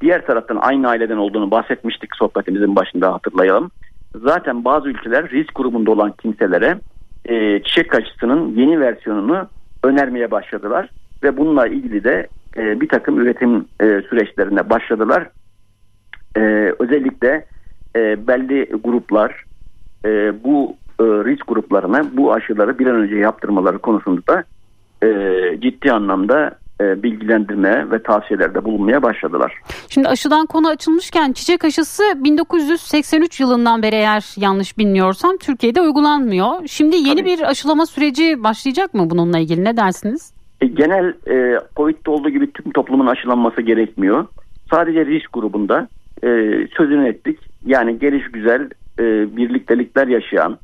Diğer 0.01 0.25
taraftan 0.25 0.57
aynı 0.61 0.89
aileden 0.89 1.17
olduğunu 1.17 1.51
bahsetmiştik 1.51 2.15
sohbetimizin 2.15 2.75
başında 2.75 3.13
hatırlayalım. 3.13 3.71
Zaten 4.15 4.65
bazı 4.65 4.89
ülkeler 4.89 5.29
risk 5.29 5.55
grubunda 5.55 5.91
olan 5.91 6.11
kimselere 6.11 6.79
e, 7.25 7.63
çiçek 7.63 7.95
aşısının 7.95 8.55
yeni 8.55 8.79
versiyonunu 8.79 9.47
önermeye 9.83 10.31
başladılar. 10.31 10.89
Ve 11.23 11.37
bununla 11.37 11.67
ilgili 11.67 12.03
de 12.03 12.27
e, 12.57 12.81
bir 12.81 12.89
takım 12.89 13.19
üretim 13.19 13.65
e, 13.81 13.85
süreçlerine 14.09 14.69
başladılar. 14.69 15.29
E, 16.37 16.41
özellikle 16.79 17.45
e, 17.95 18.27
belli 18.27 18.69
gruplar 18.83 19.43
e, 20.05 20.43
bu 20.43 20.75
e, 20.99 21.03
risk 21.03 21.47
gruplarına 21.47 22.05
bu 22.13 22.33
aşıları 22.33 22.79
bir 22.79 22.87
an 22.87 22.95
önce 22.95 23.15
yaptırmaları 23.15 23.79
konusunda 23.79 24.21
da 24.27 24.43
e, 25.07 25.09
ciddi 25.61 25.91
anlamda 25.91 26.51
e, 26.81 27.03
bilgilendirme 27.03 27.91
ve 27.91 28.03
tavsiyelerde 28.03 28.63
bulunmaya 28.63 29.03
başladılar. 29.03 29.53
Şimdi 29.89 30.07
aşıdan 30.07 30.45
konu 30.45 30.67
açılmışken 30.67 31.31
çiçek 31.31 31.65
aşısı 31.65 32.03
1983 32.15 33.39
yılından 33.39 33.83
beri 33.83 33.95
eğer 33.95 34.33
yanlış 34.37 34.77
bilmiyorsam 34.77 35.37
Türkiye'de 35.37 35.81
uygulanmıyor. 35.81 36.67
Şimdi 36.67 36.95
yeni 36.95 37.19
Tabii. 37.19 37.25
bir 37.25 37.49
aşılama 37.49 37.85
süreci 37.85 38.43
başlayacak 38.43 38.93
mı 38.93 39.09
bununla 39.09 39.39
ilgili 39.39 39.63
ne 39.63 39.77
dersiniz? 39.77 40.33
E, 40.61 40.65
genel 40.67 41.13
e, 41.27 41.59
Covid'de 41.75 42.11
olduğu 42.11 42.29
gibi 42.29 42.51
tüm 42.51 42.71
toplumun 42.71 43.07
aşılanması 43.07 43.61
gerekmiyor. 43.61 44.25
Sadece 44.71 45.05
risk 45.05 45.33
grubunda 45.33 45.87
e, 46.23 46.27
sözünü 46.77 47.07
ettik. 47.07 47.39
Yani 47.65 47.99
geliş 47.99 48.31
güzel 48.31 48.69
e, 48.99 49.37
birliktelikler 49.37 50.07
yaşayan 50.07 50.57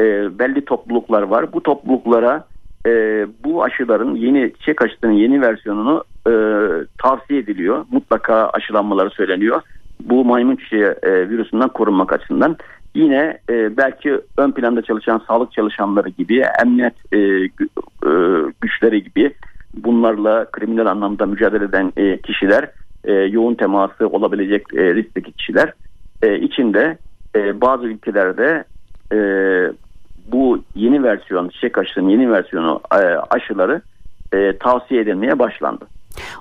e, 0.00 0.04
belli 0.38 0.64
topluluklar 0.64 1.22
var. 1.22 1.52
Bu 1.52 1.62
topluluklara 1.62 2.44
e, 2.86 2.90
bu 3.44 3.64
aşıların 3.64 4.14
yeni 4.14 4.52
çiçek 4.58 4.82
aşısının 4.82 5.12
yeni 5.12 5.40
versiyonunu 5.40 6.04
e, 6.26 6.32
tavsiye 6.98 7.40
ediliyor. 7.40 7.86
Mutlaka 7.90 8.48
aşılanmaları 8.48 9.10
söyleniyor. 9.10 9.62
Bu 10.00 10.24
maymun 10.24 10.56
çiçeği 10.56 10.94
e, 11.02 11.28
virüsünden 11.28 11.68
korunmak 11.68 12.12
açısından. 12.12 12.56
Yine 12.94 13.38
e, 13.50 13.76
belki 13.76 14.20
ön 14.36 14.50
planda 14.50 14.82
çalışan 14.82 15.22
sağlık 15.28 15.52
çalışanları 15.52 16.08
gibi, 16.08 16.44
emniyet 16.62 16.94
e, 17.12 17.18
e, 17.18 17.50
güçleri 18.60 19.02
gibi 19.02 19.34
bunlarla 19.74 20.50
kriminal 20.50 20.86
anlamda 20.86 21.26
mücadele 21.26 21.64
eden 21.64 21.92
e, 21.96 22.18
kişiler, 22.20 22.70
e, 23.04 23.12
yoğun 23.12 23.54
teması 23.54 24.08
olabilecek 24.08 24.74
e, 24.74 24.94
riskteki 24.94 25.32
kişiler 25.32 25.72
e, 26.22 26.38
içinde 26.38 26.98
e, 27.36 27.60
bazı 27.60 27.86
ülkelerde 27.86 28.64
e, 29.12 29.18
bu 30.32 30.58
yeni 30.74 31.02
versiyon 31.02 31.48
çiçek 31.48 31.78
aşısının 31.78 32.08
yeni 32.08 32.32
versiyonu 32.32 32.80
e, 32.92 32.96
aşıları 33.30 33.82
e, 34.32 34.58
tavsiye 34.58 35.00
edilmeye 35.00 35.38
başlandı. 35.38 35.86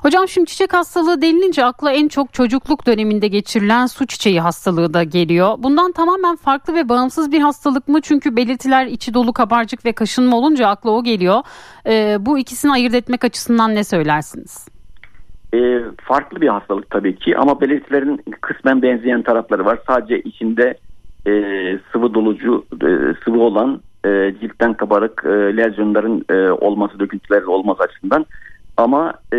Hocam 0.01 0.27
şimdi 0.27 0.47
çiçek 0.47 0.73
hastalığı 0.73 1.21
denilince 1.21 1.65
akla 1.65 1.91
en 1.91 2.07
çok 2.07 2.33
çocukluk 2.33 2.87
döneminde 2.87 3.27
geçirilen 3.27 3.85
su 3.85 4.07
çiçeği 4.07 4.41
hastalığı 4.41 4.93
da 4.93 5.03
geliyor. 5.03 5.55
Bundan 5.57 5.91
tamamen 5.91 6.35
farklı 6.35 6.73
ve 6.73 6.89
bağımsız 6.89 7.31
bir 7.31 7.41
hastalık 7.41 7.87
mı? 7.87 8.01
Çünkü 8.01 8.35
belirtiler 8.35 8.85
içi 8.85 9.13
dolu 9.13 9.33
kabarcık 9.33 9.85
ve 9.85 9.93
kaşınma 9.93 10.37
olunca 10.37 10.67
akla 10.67 10.91
o 10.91 11.03
geliyor. 11.03 11.41
E, 11.87 12.17
bu 12.19 12.39
ikisini 12.39 12.71
ayırt 12.71 12.93
etmek 12.93 13.23
açısından 13.23 13.75
ne 13.75 13.83
söylersiniz? 13.83 14.67
E, 15.53 15.79
farklı 16.03 16.41
bir 16.41 16.47
hastalık 16.47 16.89
tabii 16.89 17.15
ki 17.15 17.37
ama 17.37 17.61
belirtilerin 17.61 18.21
kısmen 18.41 18.81
benzeyen 18.81 19.23
tarafları 19.23 19.65
var. 19.65 19.79
Sadece 19.87 20.21
içinde 20.21 20.77
e, 21.27 21.31
sıvı 21.91 22.13
dolucu 22.13 22.65
e, 22.73 22.89
sıvı 23.25 23.39
olan 23.39 23.81
e, 24.05 24.33
ciltten 24.41 24.73
kabarık 24.73 25.23
e, 25.25 25.57
lezyonların 25.57 26.25
e, 26.29 26.51
olması 26.51 26.99
döküntüler 26.99 27.41
olması 27.41 27.83
açısından. 27.83 28.25
Ama 28.77 29.13
e, 29.33 29.37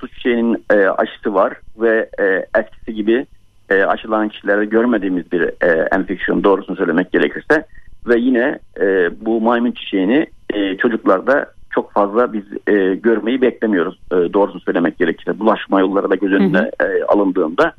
su 0.00 0.08
çiçeğinin 0.08 0.64
e, 0.72 0.74
aşısı 0.74 1.34
var 1.34 1.54
ve 1.80 2.10
e, 2.20 2.46
eskisi 2.60 2.94
gibi 2.94 3.26
e, 3.70 3.82
aşılanan 3.82 4.28
kişilerde 4.28 4.64
görmediğimiz 4.64 5.32
bir 5.32 5.42
e, 5.42 5.88
enfeksiyon 5.92 6.44
doğrusunu 6.44 6.76
söylemek 6.76 7.12
gerekirse. 7.12 7.66
Ve 8.06 8.18
yine 8.18 8.58
e, 8.80 9.10
bu 9.26 9.40
maymun 9.40 9.72
çiçeğini 9.72 10.26
e, 10.54 10.76
çocuklarda 10.76 11.46
çok 11.70 11.92
fazla 11.92 12.32
biz 12.32 12.42
e, 12.66 12.94
görmeyi 12.94 13.40
beklemiyoruz 13.40 13.98
e, 14.12 14.14
doğrusunu 14.14 14.60
söylemek 14.60 14.98
gerekirse. 14.98 15.38
Bulaşma 15.38 15.80
yolları 15.80 16.10
da 16.10 16.14
göz 16.14 16.32
önüne 16.32 16.70
e, 16.80 17.04
alındığında 17.04 17.72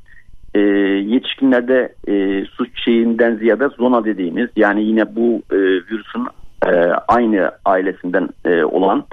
e, 0.55 0.59
yetişkinlerde 0.59 1.95
e, 2.07 2.45
su 2.45 2.73
çiçeğinden 2.73 3.35
ziyade 3.35 3.67
zona 3.67 4.05
dediğimiz 4.05 4.49
yani 4.55 4.83
yine 4.83 5.15
bu 5.15 5.41
e, 5.51 5.57
virüsün 5.57 6.27
e, 6.67 6.71
aynı 7.07 7.51
ailesinden 7.65 8.29
e, 8.45 8.63
olan 8.63 9.05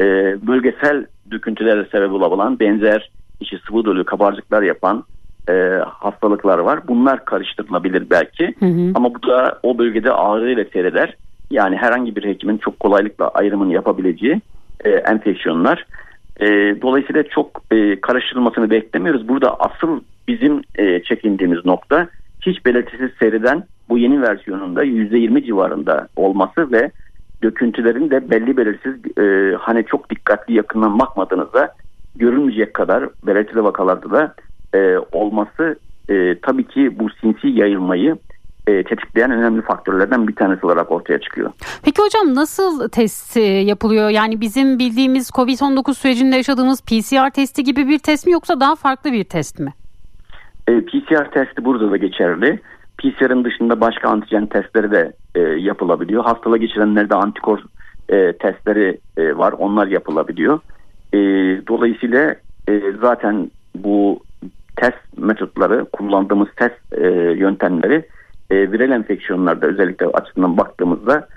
e, 0.00 0.04
bölgesel 0.46 1.06
döküntülere 1.30 1.86
sebep 1.92 2.12
olabilen 2.12 2.58
benzer 2.58 3.10
içi 3.40 3.58
sıvı 3.68 3.84
dolu 3.84 4.04
kabarcıklar 4.04 4.62
yapan 4.62 5.04
e, 5.48 5.52
hastalıklar 5.86 6.58
var. 6.58 6.88
Bunlar 6.88 7.24
karıştırılabilir 7.24 8.10
belki 8.10 8.54
hı 8.58 8.66
hı. 8.66 8.92
ama 8.94 9.14
bu 9.14 9.22
da 9.22 9.58
o 9.62 9.78
bölgede 9.78 10.12
ağrıyla 10.12 10.64
seyreder. 10.72 11.16
Yani 11.50 11.76
herhangi 11.76 12.16
bir 12.16 12.24
hekimin 12.24 12.58
çok 12.58 12.80
kolaylıkla 12.80 13.28
ayrımını 13.28 13.72
yapabileceği 13.72 14.40
e, 14.84 14.90
enfeksiyonlar. 14.90 15.86
E, 16.40 16.46
dolayısıyla 16.82 17.22
çok 17.22 17.62
e, 17.70 18.00
karıştırılmasını 18.00 18.70
beklemiyoruz. 18.70 19.28
Burada 19.28 19.56
asıl 19.60 20.00
bizim 20.28 20.62
e, 20.74 21.02
çekindiğimiz 21.02 21.64
nokta 21.64 22.08
hiç 22.40 22.66
belirtisiz 22.66 23.10
seyreden 23.18 23.64
bu 23.88 23.98
yeni 23.98 24.22
versiyonunda 24.22 24.84
%20 24.84 25.46
civarında 25.46 26.08
olması 26.16 26.72
ve 26.72 26.90
döküntülerin 27.42 28.10
de 28.10 28.30
belli 28.30 28.56
belirsiz 28.56 29.18
e, 29.18 29.56
hani 29.56 29.84
çok 29.84 30.10
dikkatli 30.10 30.54
yakından 30.54 30.98
bakmadığınızda 30.98 31.74
görünmeyecek 32.16 32.74
kadar 32.74 33.08
belirtili 33.26 33.64
vakalarda 33.64 34.10
da 34.10 34.34
e, 34.74 34.98
olması 35.12 35.76
e, 36.08 36.38
tabii 36.42 36.64
ki 36.64 36.98
bu 36.98 37.10
sinsi 37.10 37.48
yayılmayı 37.48 38.16
e, 38.66 38.82
tetikleyen 38.82 39.30
önemli 39.30 39.62
faktörlerden 39.62 40.28
bir 40.28 40.34
tanesi 40.34 40.66
olarak 40.66 40.92
ortaya 40.92 41.20
çıkıyor. 41.20 41.52
Peki 41.84 42.02
hocam 42.02 42.34
nasıl 42.34 42.88
test 42.88 43.36
e, 43.36 43.40
yapılıyor? 43.40 44.10
Yani 44.10 44.40
bizim 44.40 44.78
bildiğimiz 44.78 45.30
COVID-19 45.30 45.94
sürecinde 45.94 46.36
yaşadığımız 46.36 46.82
PCR 46.82 47.30
testi 47.30 47.64
gibi 47.64 47.88
bir 47.88 47.98
test 47.98 48.26
mi 48.26 48.32
yoksa 48.32 48.60
daha 48.60 48.76
farklı 48.76 49.12
bir 49.12 49.24
test 49.24 49.58
mi? 49.58 49.72
E, 50.68 50.80
PCR 50.80 51.30
testi 51.30 51.64
burada 51.64 51.90
da 51.90 51.96
geçerli. 51.96 52.60
PCR'ın 52.98 53.44
dışında 53.44 53.80
başka 53.80 54.08
antijen 54.08 54.46
testleri 54.46 54.90
de 54.90 55.12
e, 55.34 55.40
yapılabiliyor. 55.40 56.24
Hastalığı 56.24 56.58
geçirenlerde 56.58 57.14
antikor 57.14 57.58
e, 58.08 58.32
testleri 58.32 58.98
e, 59.16 59.36
var. 59.38 59.52
Onlar 59.52 59.86
yapılabiliyor. 59.86 60.60
E, 61.12 61.18
dolayısıyla 61.66 62.34
e, 62.68 62.82
zaten 63.00 63.50
bu 63.74 64.20
test 64.76 65.18
metotları, 65.18 65.84
kullandığımız 65.84 66.48
test 66.56 66.92
e, 66.92 67.08
yöntemleri 67.36 68.04
e, 68.52 68.72
viral 68.72 68.90
enfeksiyonlarda 68.90 69.66
özellikle 69.66 70.06
açısından 70.06 70.56
baktığımızda 70.56 71.28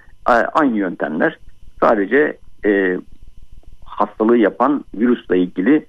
aynı 0.53 0.77
yöntemler. 0.77 1.37
Sadece 1.79 2.37
e, 2.65 2.97
hastalığı 3.85 4.37
yapan 4.37 4.85
virüsle 4.95 5.37
ilgili 5.37 5.85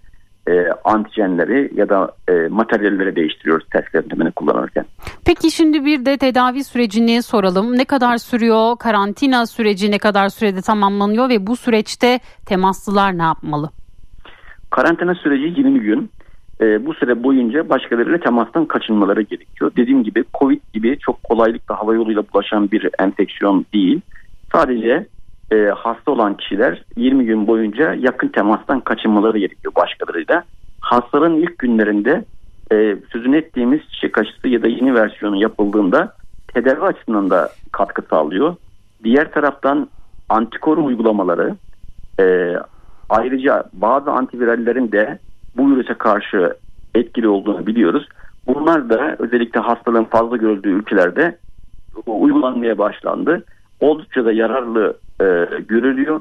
e, 0.49 0.67
antijenleri 0.85 1.71
ya 1.75 1.89
da 1.89 2.13
e, 2.29 2.33
materyalleri 2.49 3.17
değiştiriyoruz 3.17 3.67
test 3.71 3.95
yöntemini 3.95 4.33
kullanırken. 4.33 4.85
Peki 5.25 5.51
şimdi 5.51 5.85
bir 5.85 6.05
de 6.05 6.17
tedavi 6.17 6.65
sürecini 6.65 7.23
soralım. 7.23 7.79
Ne 7.79 7.85
kadar 7.85 8.17
sürüyor? 8.17 8.77
Karantina 8.79 9.47
süreci 9.47 9.91
ne 9.91 9.99
kadar 9.99 10.29
sürede 10.29 10.61
tamamlanıyor 10.61 11.29
ve 11.29 11.47
bu 11.47 11.57
süreçte 11.57 12.19
temaslılar 12.47 13.19
ne 13.19 13.23
yapmalı? 13.23 13.71
Karantina 14.71 15.15
süreci 15.15 15.61
20 15.61 15.81
gün. 15.81 16.11
E, 16.61 16.87
bu 16.87 16.95
süre 16.95 17.23
boyunca 17.23 17.69
başkalarıyla 17.69 18.19
temastan 18.19 18.65
kaçınmaları 18.65 19.23
gerekiyor. 19.23 19.71
Dediğim 19.77 20.05
gibi 20.05 20.25
Covid 20.39 20.61
gibi 20.75 20.99
çok 20.99 21.23
kolaylıkla 21.23 21.79
hava 21.79 21.95
yoluyla 21.95 22.23
bulaşan 22.35 22.71
bir 22.71 22.91
enfeksiyon 22.99 23.67
değil. 23.75 24.01
Sadece 24.53 25.07
e, 25.53 25.57
hasta 25.57 26.11
olan 26.11 26.37
kişiler 26.37 26.83
20 26.97 27.25
gün 27.25 27.47
boyunca 27.47 27.95
yakın 27.95 28.29
temastan 28.29 28.81
kaçınmaları 28.81 29.39
gerekiyor 29.39 29.75
başkalarıyla. 29.75 30.45
Hastalığın 30.81 31.35
ilk 31.35 31.59
günlerinde 31.59 32.25
e, 32.73 32.97
sözünü 33.13 33.37
ettiğimiz 33.37 33.81
çiçek 33.93 34.19
aşısı 34.19 34.49
ya 34.49 34.63
da 34.63 34.69
yeni 34.69 34.95
versiyonu 34.95 35.37
yapıldığında 35.37 36.15
tedavi 36.55 36.81
açısından 36.81 37.31
da 37.31 37.49
katkı 37.73 38.03
sağlıyor. 38.11 38.57
Diğer 39.05 39.33
taraftan 39.33 39.89
antikor 40.29 40.79
uygulamaları 40.79 41.57
e, 42.21 42.57
ayrıca 43.09 43.65
bazı 43.73 44.11
antivirallerin 44.11 44.93
de 44.93 45.19
bu 45.57 45.71
virüse 45.71 45.95
karşı 45.95 46.55
etkili 46.95 47.29
olduğunu 47.29 47.67
biliyoruz. 47.67 48.09
Bunlar 48.47 48.91
da 48.91 49.17
özellikle 49.19 49.61
hastalığın 49.61 50.05
fazla 50.05 50.37
görüldüğü 50.37 50.69
ülkelerde 50.69 51.39
uygulanmaya 52.07 52.79
başlandı. 52.79 53.45
Oldukça 53.81 54.25
da 54.25 54.33
yararlı 54.33 54.97
e, 55.21 55.25
görülüyor. 55.69 56.21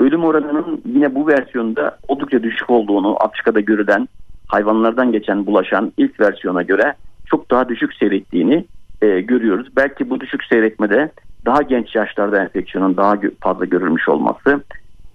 Ölüm 0.00 0.24
oranının 0.24 0.82
yine 0.84 1.14
bu 1.14 1.28
versiyonda 1.28 1.98
oldukça 2.08 2.42
düşük 2.42 2.70
olduğunu 2.70 3.16
Afrika'da 3.20 3.60
görülen 3.60 4.08
hayvanlardan 4.46 5.12
geçen 5.12 5.46
bulaşan 5.46 5.92
ilk 5.96 6.20
versiyona 6.20 6.62
göre 6.62 6.94
çok 7.26 7.50
daha 7.50 7.68
düşük 7.68 7.94
seyrettiğini 7.94 8.64
e, 9.02 9.20
görüyoruz. 9.20 9.68
Belki 9.76 10.10
bu 10.10 10.20
düşük 10.20 10.44
seyretmede 10.44 11.12
daha 11.46 11.62
genç 11.62 11.94
yaşlarda 11.94 12.42
enfeksiyonun 12.42 12.96
daha 12.96 13.14
fazla 13.40 13.64
görülmüş 13.64 14.08
olması, 14.08 14.60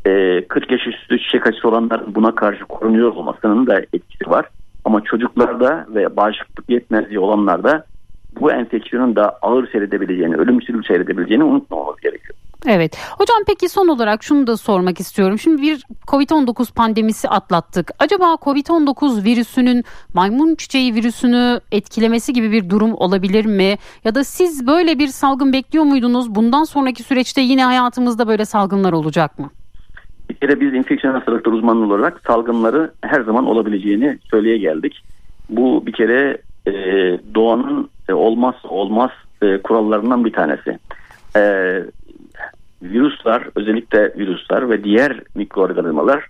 e, 0.08 0.48
40 0.48 0.72
yaş 0.72 0.88
üstü 0.88 1.20
çiçek 1.20 1.48
aşısı 1.48 1.68
olanların 1.68 2.16
buna 2.16 2.36
karşı 2.36 2.66
korunuyor 2.66 3.16
olmasının 3.16 3.68
da 3.68 3.80
etkisi 3.80 4.30
var. 4.30 4.46
Ama 4.86 5.02
çocuklarda 5.02 5.86
ve 5.90 6.18
bağışıklık 6.18 6.70
yetmezliği 6.70 7.20
olanlarda 7.20 7.86
bu 8.40 8.52
enfeksiyonun 8.52 9.16
da 9.16 9.30
ağır 9.42 9.72
seyredebileceğini, 9.72 10.36
ölümcül 10.36 10.84
seyredebileceğini 10.84 11.44
unutmamamız 11.44 12.00
gerekiyor. 12.00 12.38
Evet. 12.68 12.98
Hocam 13.18 13.38
peki 13.48 13.70
son 13.70 13.88
olarak 13.88 14.24
şunu 14.24 14.48
da 14.48 14.58
sormak 14.58 15.00
istiyorum. 15.00 15.40
Şimdi 15.40 15.62
bir 15.62 15.84
COVID-19 16.08 16.74
pandemisi 16.74 17.30
atlattık. 17.30 17.92
Acaba 18.00 18.26
COVID-19 18.26 19.24
virüsünün 19.24 19.84
maymun 20.14 20.56
çiçeği 20.56 20.96
virüsünü 20.96 21.60
etkilemesi 21.72 22.34
gibi 22.34 22.52
bir 22.52 22.70
durum 22.70 22.94
olabilir 22.94 23.46
mi? 23.46 23.78
Ya 24.04 24.16
da 24.16 24.24
siz 24.24 24.68
böyle 24.68 25.00
bir 25.00 25.08
salgın 25.08 25.54
bekliyor 25.54 25.86
muydunuz? 25.86 26.36
Bundan 26.36 26.64
sonraki 26.64 27.04
süreçte 27.04 27.42
yine 27.42 27.66
hayatımızda 27.66 28.28
böyle 28.28 28.46
salgınlar 28.46 28.94
olacak 28.94 29.40
mı? 29.40 29.50
Bir 30.30 30.36
kere 30.36 30.62
biz 30.62 30.74
infeksiyon 30.74 31.14
hastalıkları 31.14 31.56
uzmanı 31.56 31.86
olarak 31.86 32.22
salgınları 32.28 32.92
her 33.02 33.22
zaman 33.22 33.46
olabileceğini 33.46 34.20
söyleye 34.32 34.58
geldik. 34.58 35.04
Bu 35.50 35.86
bir 35.86 35.94
kere 35.94 36.38
e, 36.68 36.74
doğanın 37.36 37.90
e, 38.10 38.14
olmazsa 38.14 38.68
olmaz 38.68 39.12
e, 39.42 39.58
kurallarından 39.58 40.26
bir 40.26 40.34
tanesi. 40.34 40.80
E, 41.36 41.42
virüsler 42.82 43.44
özellikle 43.56 44.14
virüsler 44.18 44.70
ve 44.70 44.84
diğer 44.84 45.20
mikroorganizmalar 45.36 46.28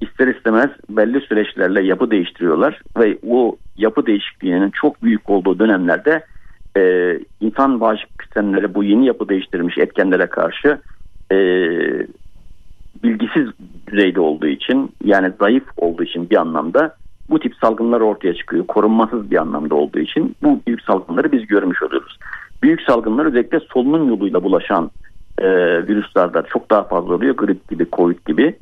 ister 0.00 0.28
istemez 0.28 0.70
belli 0.90 1.20
süreçlerle 1.20 1.82
yapı 1.82 2.10
değiştiriyorlar 2.10 2.80
ve 2.98 3.18
o 3.28 3.56
yapı 3.76 4.06
değişikliğinin 4.06 4.70
çok 4.70 5.02
büyük 5.02 5.30
olduğu 5.30 5.58
dönemlerde 5.58 6.24
e, 6.76 7.12
insan 7.40 7.80
bağışıklık 7.80 8.22
sistemleri 8.22 8.74
bu 8.74 8.84
yeni 8.84 9.06
yapı 9.06 9.28
değiştirmiş 9.28 9.78
etkenlere 9.78 10.26
karşı 10.26 10.78
e, 11.32 11.36
bilgisiz 13.02 13.48
düzeyde 13.86 14.20
olduğu 14.20 14.46
için 14.46 14.92
yani 15.04 15.32
zayıf 15.40 15.64
olduğu 15.76 16.02
için 16.04 16.30
bir 16.30 16.36
anlamda 16.36 16.96
bu 17.30 17.40
tip 17.40 17.54
salgınlar 17.56 18.00
ortaya 18.00 18.34
çıkıyor. 18.34 18.66
Korunmasız 18.66 19.30
bir 19.30 19.36
anlamda 19.36 19.74
olduğu 19.74 19.98
için 19.98 20.36
bu 20.42 20.60
büyük 20.66 20.82
salgınları 20.82 21.32
biz 21.32 21.46
görmüş 21.46 21.82
oluyoruz. 21.82 22.18
Büyük 22.62 22.82
salgınlar 22.82 23.26
özellikle 23.26 23.60
solunum 23.60 24.08
yoluyla 24.08 24.42
bulaşan 24.42 24.90
e, 25.38 25.48
virüslerde 25.88 26.42
çok 26.52 26.70
daha 26.70 26.82
fazla 26.82 27.14
oluyor. 27.14 27.36
Grip 27.36 27.68
gibi, 27.68 27.86
covid 27.92 28.26
gibi 28.26 28.56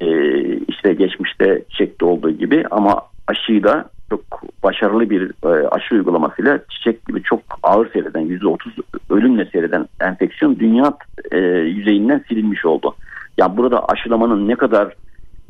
e, 0.00 0.08
işte 0.56 0.94
geçmişte 0.94 1.62
çiçekte 1.70 2.04
olduğu 2.04 2.30
gibi 2.30 2.64
ama 2.70 3.02
aşıyı 3.26 3.64
da 3.64 3.90
çok 4.10 4.20
başarılı 4.62 5.10
bir 5.10 5.30
e, 5.44 5.68
aşı 5.68 5.94
uygulamasıyla 5.94 6.58
çiçek 6.70 7.06
gibi 7.06 7.22
çok 7.22 7.40
ağır 7.62 7.92
seyreden 7.92 8.22
%30 8.22 8.56
ölümle 9.10 9.44
seyreden 9.44 9.88
enfeksiyon 10.00 10.58
dünya 10.58 10.92
e, 11.32 11.38
yüzeyinden 11.48 12.24
silinmiş 12.28 12.64
oldu. 12.64 12.94
Yani 13.38 13.56
burada 13.56 13.84
aşılamanın 13.88 14.48
ne 14.48 14.56
kadar 14.56 14.94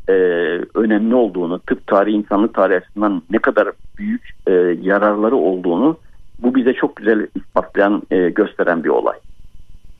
e, 0.09 0.13
önemli 0.75 1.15
olduğunu, 1.15 1.59
tıp 1.59 1.87
tarihi, 1.87 2.15
insanlık 2.15 2.53
tarihi 2.53 2.77
açısından 2.77 3.21
ne 3.29 3.39
kadar 3.39 3.67
büyük 3.97 4.29
e, 4.47 4.51
yararları 4.81 5.35
olduğunu 5.35 5.97
bu 6.39 6.55
bize 6.55 6.73
çok 6.73 6.95
güzel 6.95 7.27
ispatlayan, 7.35 8.01
e, 8.11 8.29
gösteren 8.29 8.83
bir 8.83 8.89
olay. 8.89 9.17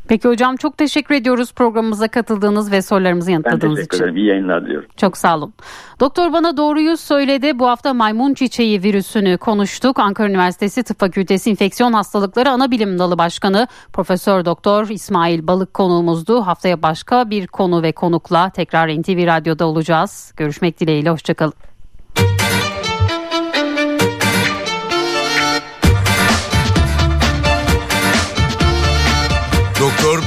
Peki 0.08 0.28
hocam 0.28 0.56
çok 0.56 0.78
teşekkür 0.78 1.16
ediyoruz 1.16 1.54
programımıza 1.54 2.08
katıldığınız 2.08 2.72
ve 2.72 2.82
sorularımızı 2.82 3.32
yanıtladığınız 3.32 3.62
için. 3.62 3.70
Ben 3.70 3.76
teşekkür 3.76 3.98
ederim. 3.98 4.16
İyi 4.16 4.26
yayınlar 4.26 4.66
diliyorum. 4.66 4.90
Çok 4.98 5.18
sağ 5.18 5.38
olun. 5.38 5.54
Doktor 6.00 6.34
bana 6.34 6.58
doğruyu 6.58 6.98
söyledi. 6.98 7.60
Bu 7.60 7.68
hafta 7.68 7.94
maymun 7.94 8.34
çiçeği 8.34 8.84
virüsünü 8.84 9.38
konuştuk. 9.38 10.00
Ankara 10.00 10.30
Üniversitesi 10.30 10.84
Tıp 10.84 11.00
Fakültesi 11.00 11.50
İnfeksiyon 11.50 11.94
Hastalıkları 11.94 12.50
Ana 12.50 12.72
Bilim 12.72 13.00
Dalı 13.00 13.18
Başkanı 13.18 13.68
Profesör 13.94 14.46
Doktor 14.46 14.88
İsmail 14.90 15.48
Balık 15.48 15.74
konuğumuzdu. 15.74 16.42
Haftaya 16.42 16.82
başka 16.82 17.30
bir 17.30 17.48
konu 17.48 17.84
ve 17.84 17.92
konukla 17.92 18.50
tekrar 18.50 18.90
NTV 19.02 19.28
Radyo'da 19.28 19.66
olacağız. 19.66 20.34
Görüşmek 20.38 20.80
dileğiyle. 20.80 21.10
Hoşçakalın. 21.10 21.67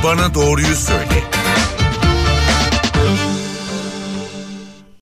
Bana 0.04 0.34
doğruyu 0.34 0.76
söyle. 0.76 1.39